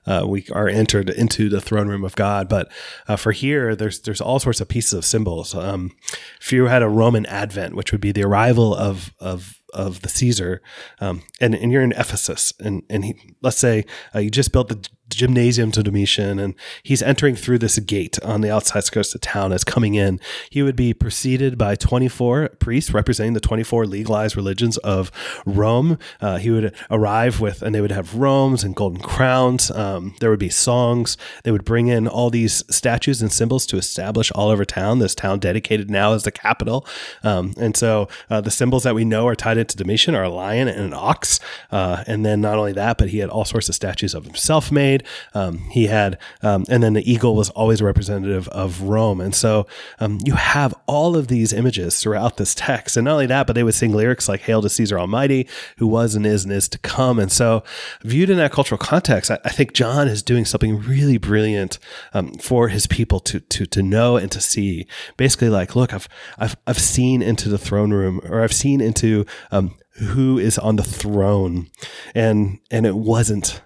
uh, 0.06 0.26
we 0.28 0.46
are 0.52 0.68
entered 0.68 1.10
into 1.10 1.50
the 1.50 1.62
throne 1.62 1.88
room 1.88 2.04
of 2.04 2.16
God. 2.16 2.48
But 2.48 2.72
uh, 3.08 3.16
for 3.16 3.32
here, 3.32 3.76
there's 3.76 4.02
there's 4.02 4.22
all 4.22 4.40
sorts 4.40 4.62
of 4.62 4.68
pieces 4.68 4.94
of 4.94 5.06
symbols. 5.06 5.56
Um, 5.56 5.92
if 6.40 6.54
you 6.54 6.66
had 6.66 6.84
a 6.84 6.90
Roman 6.90 7.26
Advent, 7.26 7.76
which 7.76 7.92
would 7.92 8.02
be 8.02 8.12
the 8.12 8.24
arrival 8.24 8.76
of 8.76 9.14
of 9.20 9.60
of 9.76 10.02
the 10.02 10.10
Caesar, 10.10 10.62
um, 11.00 11.22
and 11.40 11.54
and 11.54 11.72
you're 11.72 11.84
in 11.84 11.92
Ephesus, 11.92 12.54
and 12.60 12.84
and 12.90 13.06
he, 13.06 13.36
let's 13.42 13.58
say 13.58 13.86
uh, 14.14 14.20
you 14.20 14.30
just 14.30 14.52
built 14.52 14.70
the 14.70 14.88
gymnasium 15.10 15.72
to 15.72 15.84
Domitian, 15.84 16.40
and 16.40 16.56
he's 16.84 17.02
entering 17.02 17.36
through 17.36 17.60
this 17.60 17.78
gate 17.80 18.22
on 18.24 18.42
the 18.42 18.52
outside 18.52 18.84
skirts 18.84 19.14
of 19.14 19.22
town 19.22 19.52
as 19.52 19.64
coming 19.64 19.96
in. 19.96 20.20
He 20.50 20.64
would 20.64 20.76
be 20.76 20.94
preceded 20.94 21.58
by 21.58 21.76
24 21.76 22.50
priests 22.60 22.94
representing 22.94 23.34
the 23.34 23.40
24 23.40 23.86
legalized 23.86 24.36
religions 24.36 24.78
of 24.78 25.12
Rome. 25.46 25.98
Uh, 26.20 26.38
he 26.38 26.50
would 26.50 26.76
arrive 26.90 27.40
with, 27.40 27.62
and 27.62 27.76
they 27.76 27.82
would 27.82 27.92
have 27.92 28.16
robes 28.16 28.64
and 28.64 28.76
golden 28.76 29.02
crowns. 29.02 29.70
Um, 29.72 30.16
there 30.20 30.30
would 30.30 30.40
be 30.40 30.50
songs. 30.50 31.18
They 31.44 31.52
would 31.52 31.66
bring 31.66 31.88
in 31.88 32.08
all 32.08 32.30
these 32.30 32.64
statues 32.74 33.22
and 33.22 33.32
symbols 33.32 33.66
to 33.68 33.78
establish 33.78 34.32
all 34.32 34.50
over 34.50 34.66
town. 34.66 35.00
This 35.00 35.16
town 35.16 35.40
dedicated 35.40 35.90
now 35.90 36.14
as 36.14 36.24
the 36.24 36.32
capital. 36.32 36.86
Um, 37.24 37.54
and 37.58 37.78
so 37.78 38.08
uh, 38.30 38.42
the 38.42 38.52
symbols 38.52 38.84
that 38.84 38.96
we 38.96 39.06
know 39.06 39.28
are 39.28 39.36
tied 39.36 39.58
into 39.66 39.78
Domitian 39.78 40.16
are 40.16 40.24
a 40.24 40.30
lion 40.30 40.68
and 40.68 40.82
an 40.82 40.94
ox. 40.94 41.40
Uh, 41.72 42.04
and 42.08 42.26
then 42.26 42.42
not 42.42 42.58
only 42.58 42.74
that, 42.74 42.98
but 42.98 43.10
he 43.10 43.20
had 43.20 43.30
all 43.30 43.46
sorts 43.46 43.70
of 43.70 43.76
statues 43.76 44.14
of 44.14 44.26
himself 44.26 44.72
made 44.72 44.86
made. 44.86 45.04
Um, 45.34 45.58
he 45.72 45.88
had, 45.88 46.18
um, 46.42 46.66
and 46.70 46.84
then 46.84 46.94
the 46.94 47.12
eagle 47.12 47.36
was 47.36 47.50
always 47.52 47.82
a 47.82 47.86
representative 47.86 48.48
of 48.50 48.82
Rome. 48.82 49.20
And 49.22 49.34
so 49.34 49.68
um, 50.00 50.20
you 50.24 50.34
have 50.34 50.74
all 50.88 51.18
of 51.18 51.28
these 51.28 51.54
images 51.54 52.00
throughout 52.00 52.38
this 52.38 52.56
text. 52.56 52.98
And 52.98 53.06
not 53.06 53.14
only 53.14 53.26
that, 53.28 53.48
but 53.48 53.54
they 53.54 53.64
would 53.64 53.74
sing 53.74 53.94
lyrics 53.94 54.30
like 54.30 54.42
Hail 54.42 54.62
to 54.62 54.70
Caesar 54.70 55.00
Almighty, 55.00 55.48
who 55.78 55.88
was 55.88 56.16
and 56.16 56.26
is 56.26 56.44
and 56.44 56.54
is 56.54 56.70
to 56.70 56.78
come. 56.80 57.20
And 57.20 57.32
so, 57.32 57.64
viewed 58.02 58.30
in 58.30 58.38
that 58.38 58.52
cultural 58.52 58.78
context, 58.78 59.32
I, 59.32 59.40
I 59.44 59.50
think 59.50 59.74
John 59.74 60.08
is 60.08 60.22
doing 60.22 60.46
something 60.46 60.80
really 60.80 61.18
brilliant 61.18 61.80
um, 62.14 62.34
for 62.36 62.70
his 62.70 62.88
people 62.88 63.20
to, 63.22 63.40
to, 63.40 63.66
to 63.66 63.82
know 63.82 64.18
and 64.18 64.32
to 64.32 64.42
see. 64.42 64.86
Basically, 65.18 65.50
like, 65.50 65.76
look, 65.76 65.94
I've, 65.94 66.08
I've, 66.38 66.56
I've 66.68 66.80
seen 66.80 67.22
into 67.22 67.50
the 67.50 67.58
throne 67.58 67.92
room, 67.92 68.22
or 68.30 68.42
I've 68.42 68.54
seen 68.54 68.82
into 68.82 69.26
um, 69.56 69.76
who 70.00 70.38
is 70.38 70.58
on 70.58 70.76
the 70.76 70.84
throne. 70.84 71.68
And 72.14 72.60
and 72.72 72.86
it 72.86 72.96
wasn't 72.96 73.62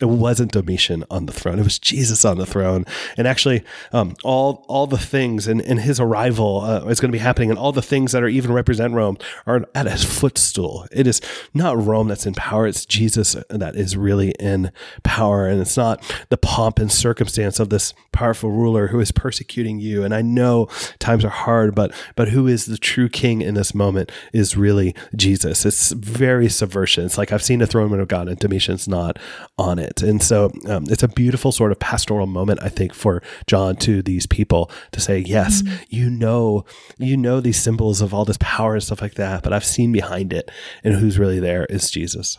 it 0.00 0.08
wasn't 0.08 0.52
Domitian 0.52 1.04
on 1.10 1.26
the 1.26 1.32
throne. 1.32 1.58
It 1.58 1.64
was 1.64 1.78
Jesus 1.78 2.24
on 2.24 2.38
the 2.38 2.46
throne. 2.46 2.84
And 3.16 3.26
actually, 3.26 3.64
um, 3.92 4.14
all 4.22 4.64
all 4.68 4.86
the 4.86 4.98
things 4.98 5.48
and, 5.48 5.60
and 5.60 5.80
his 5.80 5.98
arrival 5.98 6.60
uh, 6.60 6.86
is 6.86 7.00
going 7.00 7.10
to 7.10 7.16
be 7.16 7.22
happening, 7.22 7.50
and 7.50 7.58
all 7.58 7.72
the 7.72 7.82
things 7.82 8.12
that 8.12 8.22
are 8.22 8.28
even 8.28 8.52
represent 8.52 8.94
Rome 8.94 9.18
are 9.46 9.68
at 9.74 9.86
his 9.86 10.04
footstool. 10.04 10.86
It 10.92 11.06
is 11.06 11.20
not 11.52 11.82
Rome 11.82 12.08
that's 12.08 12.26
in 12.26 12.34
power; 12.34 12.66
it's 12.66 12.86
Jesus 12.86 13.36
that 13.48 13.74
is 13.74 13.96
really 13.96 14.30
in 14.38 14.70
power, 15.02 15.48
and 15.48 15.60
it's 15.60 15.76
not 15.76 16.02
the 16.28 16.36
pomp 16.36 16.78
and 16.78 16.92
circumstance 16.92 17.58
of 17.58 17.70
this 17.70 17.92
powerful 18.12 18.50
ruler 18.50 18.88
who 18.88 19.00
is 19.00 19.10
persecuting 19.10 19.80
you. 19.80 20.04
And 20.04 20.14
I 20.14 20.22
know 20.22 20.66
times 21.00 21.24
are 21.24 21.28
hard, 21.28 21.74
but 21.74 21.92
but 22.14 22.28
who 22.28 22.46
is 22.46 22.66
the 22.66 22.78
true 22.78 23.08
king 23.08 23.40
in 23.40 23.54
this 23.54 23.74
moment 23.74 24.12
is 24.32 24.56
really 24.56 24.94
Jesus. 25.16 25.66
It's 25.66 25.90
very 25.90 26.48
subversion. 26.48 27.04
It's 27.04 27.18
like 27.18 27.32
I've 27.32 27.42
seen 27.42 27.58
the 27.58 27.66
throne 27.66 27.88
of 27.98 28.06
God, 28.06 28.28
and 28.28 28.38
Domitian's 28.38 28.86
not 28.86 29.18
on 29.58 29.80
it 29.80 29.87
it. 29.88 30.02
And 30.02 30.22
so 30.22 30.52
um, 30.66 30.84
it's 30.88 31.02
a 31.02 31.08
beautiful 31.08 31.52
sort 31.52 31.72
of 31.72 31.78
pastoral 31.78 32.26
moment, 32.26 32.60
I 32.62 32.68
think, 32.68 32.94
for 32.94 33.22
John 33.46 33.76
to 33.76 34.02
these 34.02 34.26
people 34.26 34.70
to 34.92 35.00
say, 35.00 35.18
yes, 35.18 35.62
mm-hmm. 35.62 35.76
you 35.88 36.10
know, 36.10 36.64
you 36.98 37.16
know 37.16 37.40
these 37.40 37.60
symbols 37.60 38.00
of 38.00 38.14
all 38.14 38.24
this 38.24 38.38
power 38.40 38.74
and 38.74 38.82
stuff 38.82 39.02
like 39.02 39.14
that, 39.14 39.42
but 39.42 39.52
I've 39.52 39.64
seen 39.64 39.92
behind 39.92 40.32
it, 40.32 40.50
and 40.84 40.94
who's 40.94 41.18
really 41.18 41.40
there 41.40 41.64
is 41.66 41.90
Jesus. 41.90 42.38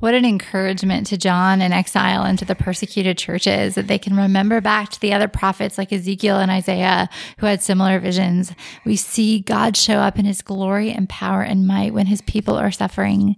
What 0.00 0.14
an 0.14 0.24
encouragement 0.24 1.08
to 1.08 1.18
John 1.18 1.60
in 1.60 1.74
exile 1.74 2.22
and 2.22 2.38
to 2.38 2.46
the 2.46 2.54
persecuted 2.54 3.18
churches 3.18 3.74
that 3.74 3.86
they 3.86 3.98
can 3.98 4.16
remember 4.16 4.62
back 4.62 4.88
to 4.88 5.00
the 5.00 5.12
other 5.12 5.28
prophets 5.28 5.76
like 5.76 5.92
Ezekiel 5.92 6.38
and 6.38 6.50
Isaiah 6.50 7.10
who 7.36 7.44
had 7.44 7.60
similar 7.60 7.98
visions. 8.00 8.54
We 8.86 8.96
see 8.96 9.40
God 9.40 9.76
show 9.76 9.98
up 9.98 10.18
in 10.18 10.24
his 10.24 10.40
glory 10.40 10.90
and 10.90 11.06
power 11.06 11.42
and 11.42 11.66
might 11.66 11.92
when 11.92 12.06
his 12.06 12.22
people 12.22 12.56
are 12.56 12.70
suffering. 12.70 13.36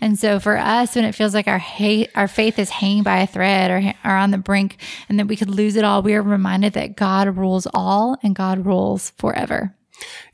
And 0.00 0.16
so 0.16 0.38
for 0.38 0.56
us, 0.56 0.94
when 0.94 1.04
it 1.04 1.16
feels 1.16 1.34
like 1.34 1.48
our 1.48 1.58
hate, 1.58 2.10
our 2.14 2.28
faith 2.28 2.60
is 2.60 2.70
hanging 2.70 3.02
by 3.02 3.18
a 3.18 3.26
thread 3.26 3.72
or, 3.72 3.94
or 4.08 4.14
on 4.14 4.30
the 4.30 4.38
brink 4.38 4.80
and 5.08 5.18
that 5.18 5.26
we 5.26 5.34
could 5.34 5.50
lose 5.50 5.74
it 5.74 5.82
all, 5.82 6.00
we 6.00 6.14
are 6.14 6.22
reminded 6.22 6.74
that 6.74 6.94
God 6.94 7.36
rules 7.36 7.66
all 7.74 8.16
and 8.22 8.36
God 8.36 8.64
rules 8.64 9.10
forever. 9.18 9.74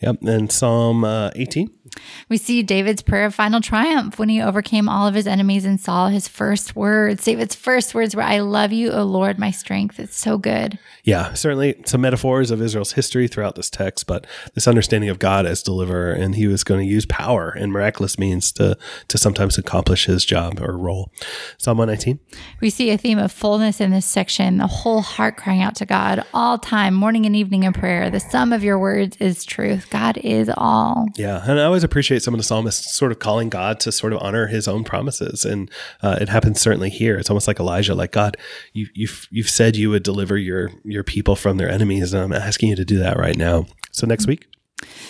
Yep. 0.00 0.22
And 0.22 0.50
Psalm 0.50 1.04
uh, 1.04 1.30
18. 1.34 1.70
We 2.28 2.36
see 2.36 2.62
David's 2.62 3.02
prayer 3.02 3.26
of 3.26 3.34
final 3.34 3.60
triumph 3.60 4.18
when 4.18 4.28
he 4.28 4.40
overcame 4.40 4.88
all 4.88 5.06
of 5.06 5.14
his 5.14 5.26
enemies 5.26 5.64
and 5.64 5.80
saw 5.80 6.08
his 6.08 6.28
first 6.28 6.76
words. 6.76 7.24
David's 7.24 7.54
first 7.54 7.94
words 7.94 8.14
were, 8.14 8.22
I 8.22 8.38
love 8.38 8.72
you, 8.72 8.92
O 8.92 9.02
Lord, 9.02 9.38
my 9.38 9.50
strength. 9.50 9.98
It's 9.98 10.16
so 10.16 10.38
good. 10.38 10.78
Yeah, 11.04 11.32
certainly 11.34 11.80
some 11.84 12.02
metaphors 12.02 12.50
of 12.50 12.62
Israel's 12.62 12.92
history 12.92 13.26
throughout 13.26 13.56
this 13.56 13.70
text, 13.70 14.06
but 14.06 14.26
this 14.54 14.68
understanding 14.68 15.10
of 15.10 15.18
God 15.18 15.46
as 15.46 15.62
deliverer, 15.62 16.12
and 16.12 16.34
he 16.34 16.46
was 16.46 16.64
going 16.64 16.80
to 16.80 16.86
use 16.86 17.06
power 17.06 17.50
and 17.50 17.72
miraculous 17.72 18.18
means 18.18 18.52
to, 18.52 18.78
to 19.08 19.18
sometimes 19.18 19.58
accomplish 19.58 20.06
his 20.06 20.24
job 20.24 20.60
or 20.60 20.76
role. 20.76 21.10
Psalm 21.58 21.78
119. 21.78 22.20
We 22.60 22.70
see 22.70 22.90
a 22.90 22.98
theme 22.98 23.18
of 23.18 23.32
fullness 23.32 23.80
in 23.80 23.90
this 23.90 24.06
section, 24.06 24.58
the 24.58 24.66
whole 24.66 25.00
heart 25.00 25.36
crying 25.36 25.62
out 25.62 25.74
to 25.76 25.86
God 25.86 26.24
all 26.32 26.58
time, 26.58 26.94
morning 26.94 27.26
and 27.26 27.34
evening 27.34 27.64
in 27.64 27.72
prayer. 27.72 28.10
The 28.10 28.20
sum 28.20 28.52
of 28.52 28.62
your 28.62 28.78
words 28.78 29.16
is 29.18 29.44
truth. 29.50 29.88
God 29.90 30.16
is 30.18 30.50
all. 30.56 31.06
Yeah, 31.16 31.42
and 31.44 31.60
I 31.60 31.64
always 31.64 31.84
appreciate 31.84 32.22
some 32.22 32.32
of 32.32 32.38
the 32.38 32.44
psalmists 32.44 32.94
sort 32.94 33.12
of 33.12 33.18
calling 33.18 33.50
God 33.50 33.80
to 33.80 33.92
sort 33.92 34.12
of 34.12 34.20
honor 34.22 34.46
His 34.46 34.66
own 34.66 34.84
promises, 34.84 35.44
and 35.44 35.70
uh, 36.02 36.16
it 36.20 36.28
happens 36.28 36.60
certainly 36.60 36.90
here. 36.90 37.18
It's 37.18 37.28
almost 37.28 37.48
like 37.48 37.60
Elijah, 37.60 37.94
like 37.94 38.12
God, 38.12 38.36
you, 38.72 38.86
you've 38.94 39.28
you've 39.30 39.50
said 39.50 39.76
you 39.76 39.90
would 39.90 40.02
deliver 40.02 40.38
your 40.38 40.70
your 40.84 41.04
people 41.04 41.36
from 41.36 41.58
their 41.58 41.70
enemies, 41.70 42.14
and 42.14 42.22
I'm 42.22 42.32
asking 42.32 42.70
you 42.70 42.76
to 42.76 42.84
do 42.84 42.98
that 42.98 43.18
right 43.18 43.36
now. 43.36 43.66
So 43.92 44.06
next 44.06 44.26
week. 44.26 44.46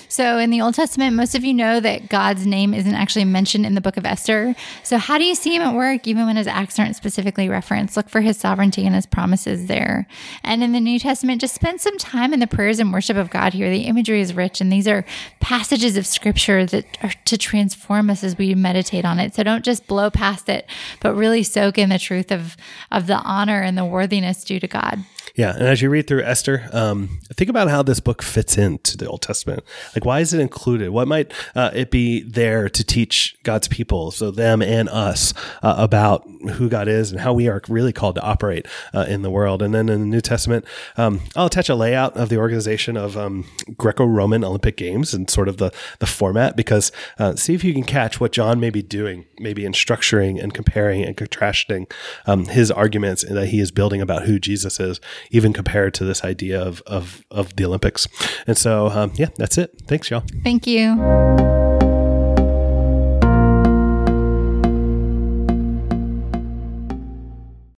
So, 0.08 0.38
in 0.38 0.50
the 0.50 0.60
Old 0.60 0.74
Testament, 0.74 1.14
most 1.14 1.36
of 1.36 1.44
you 1.44 1.54
know 1.54 1.78
that 1.78 2.08
God's 2.08 2.44
name 2.44 2.74
isn't 2.74 2.94
actually 2.94 3.24
mentioned 3.24 3.64
in 3.64 3.76
the 3.76 3.80
book 3.80 3.96
of 3.96 4.04
Esther. 4.04 4.56
So, 4.82 4.98
how 4.98 5.18
do 5.18 5.24
you 5.24 5.36
see 5.36 5.54
him 5.54 5.62
at 5.62 5.74
work, 5.74 6.08
even 6.08 6.26
when 6.26 6.34
his 6.34 6.48
acts 6.48 6.80
aren't 6.80 6.96
specifically 6.96 7.48
referenced? 7.48 7.96
Look 7.96 8.08
for 8.08 8.20
his 8.20 8.36
sovereignty 8.36 8.84
and 8.84 8.94
his 8.94 9.06
promises 9.06 9.66
there. 9.66 10.08
And 10.42 10.64
in 10.64 10.72
the 10.72 10.80
New 10.80 10.98
Testament, 10.98 11.40
just 11.40 11.54
spend 11.54 11.80
some 11.80 11.96
time 11.96 12.34
in 12.34 12.40
the 12.40 12.48
prayers 12.48 12.80
and 12.80 12.92
worship 12.92 13.16
of 13.16 13.30
God 13.30 13.52
here. 13.52 13.70
The 13.70 13.82
imagery 13.82 14.20
is 14.20 14.34
rich, 14.34 14.60
and 14.60 14.72
these 14.72 14.88
are 14.88 15.04
passages 15.38 15.96
of 15.96 16.06
scripture 16.06 16.66
that 16.66 16.98
are 17.04 17.12
to 17.26 17.38
transform 17.38 18.10
us 18.10 18.24
as 18.24 18.36
we 18.36 18.54
meditate 18.56 19.04
on 19.04 19.20
it. 19.20 19.34
So, 19.34 19.44
don't 19.44 19.64
just 19.64 19.86
blow 19.86 20.10
past 20.10 20.48
it, 20.48 20.66
but 20.98 21.14
really 21.14 21.44
soak 21.44 21.78
in 21.78 21.88
the 21.88 22.00
truth 22.00 22.32
of, 22.32 22.56
of 22.90 23.06
the 23.06 23.18
honor 23.18 23.62
and 23.62 23.78
the 23.78 23.84
worthiness 23.84 24.42
due 24.42 24.58
to 24.58 24.66
God. 24.66 25.04
Yeah, 25.34 25.54
and 25.54 25.62
as 25.62 25.80
you 25.80 25.90
read 25.90 26.06
through 26.06 26.22
Esther, 26.22 26.68
um, 26.72 27.20
think 27.34 27.48
about 27.48 27.68
how 27.68 27.82
this 27.82 28.00
book 28.00 28.22
fits 28.22 28.58
into 28.58 28.96
the 28.96 29.08
Old 29.08 29.22
Testament. 29.22 29.62
Like, 29.94 30.04
why 30.04 30.20
is 30.20 30.34
it 30.34 30.40
included? 30.40 30.90
What 30.90 31.08
might 31.08 31.32
uh, 31.54 31.70
it 31.72 31.90
be 31.90 32.22
there 32.22 32.68
to 32.68 32.84
teach 32.84 33.36
God's 33.42 33.68
people, 33.68 34.10
so 34.10 34.30
them 34.30 34.60
and 34.60 34.88
us, 34.88 35.32
uh, 35.62 35.74
about 35.78 36.28
who 36.54 36.68
God 36.68 36.88
is 36.88 37.12
and 37.12 37.20
how 37.20 37.32
we 37.32 37.48
are 37.48 37.62
really 37.68 37.92
called 37.92 38.16
to 38.16 38.22
operate 38.22 38.66
uh, 38.92 39.06
in 39.08 39.22
the 39.22 39.30
world? 39.30 39.62
And 39.62 39.74
then 39.74 39.88
in 39.88 40.00
the 40.00 40.06
New 40.06 40.20
Testament, 40.20 40.64
um, 40.96 41.20
I'll 41.36 41.46
attach 41.46 41.68
a 41.68 41.74
layout 41.74 42.16
of 42.16 42.28
the 42.28 42.38
organization 42.38 42.96
of 42.96 43.16
um, 43.16 43.44
Greco-Roman 43.76 44.44
Olympic 44.44 44.76
Games 44.76 45.14
and 45.14 45.30
sort 45.30 45.48
of 45.48 45.58
the 45.58 45.70
the 46.00 46.06
format 46.06 46.56
because 46.56 46.90
uh, 47.18 47.36
see 47.36 47.54
if 47.54 47.62
you 47.62 47.72
can 47.72 47.84
catch 47.84 48.20
what 48.20 48.32
John 48.32 48.60
may 48.60 48.70
be 48.70 48.82
doing, 48.82 49.26
maybe 49.38 49.64
in 49.64 49.72
structuring 49.72 50.42
and 50.42 50.52
comparing 50.52 51.02
and 51.04 51.16
contrasting 51.16 51.86
um, 52.26 52.46
his 52.46 52.70
arguments 52.70 53.24
that 53.24 53.48
he 53.48 53.60
is 53.60 53.70
building 53.70 54.00
about 54.00 54.24
who 54.24 54.38
Jesus 54.38 54.80
is 54.80 55.00
even 55.30 55.52
compared 55.52 55.94
to 55.94 56.04
this 56.04 56.24
idea 56.24 56.60
of 56.60 56.82
of 56.86 57.24
of 57.30 57.56
the 57.56 57.64
Olympics. 57.64 58.06
And 58.46 58.56
so, 58.56 58.88
um, 58.88 59.12
yeah, 59.14 59.28
that's 59.36 59.58
it. 59.58 59.70
Thanks, 59.86 60.10
y'all. 60.10 60.24
Thank 60.42 60.66
you. 60.66 61.89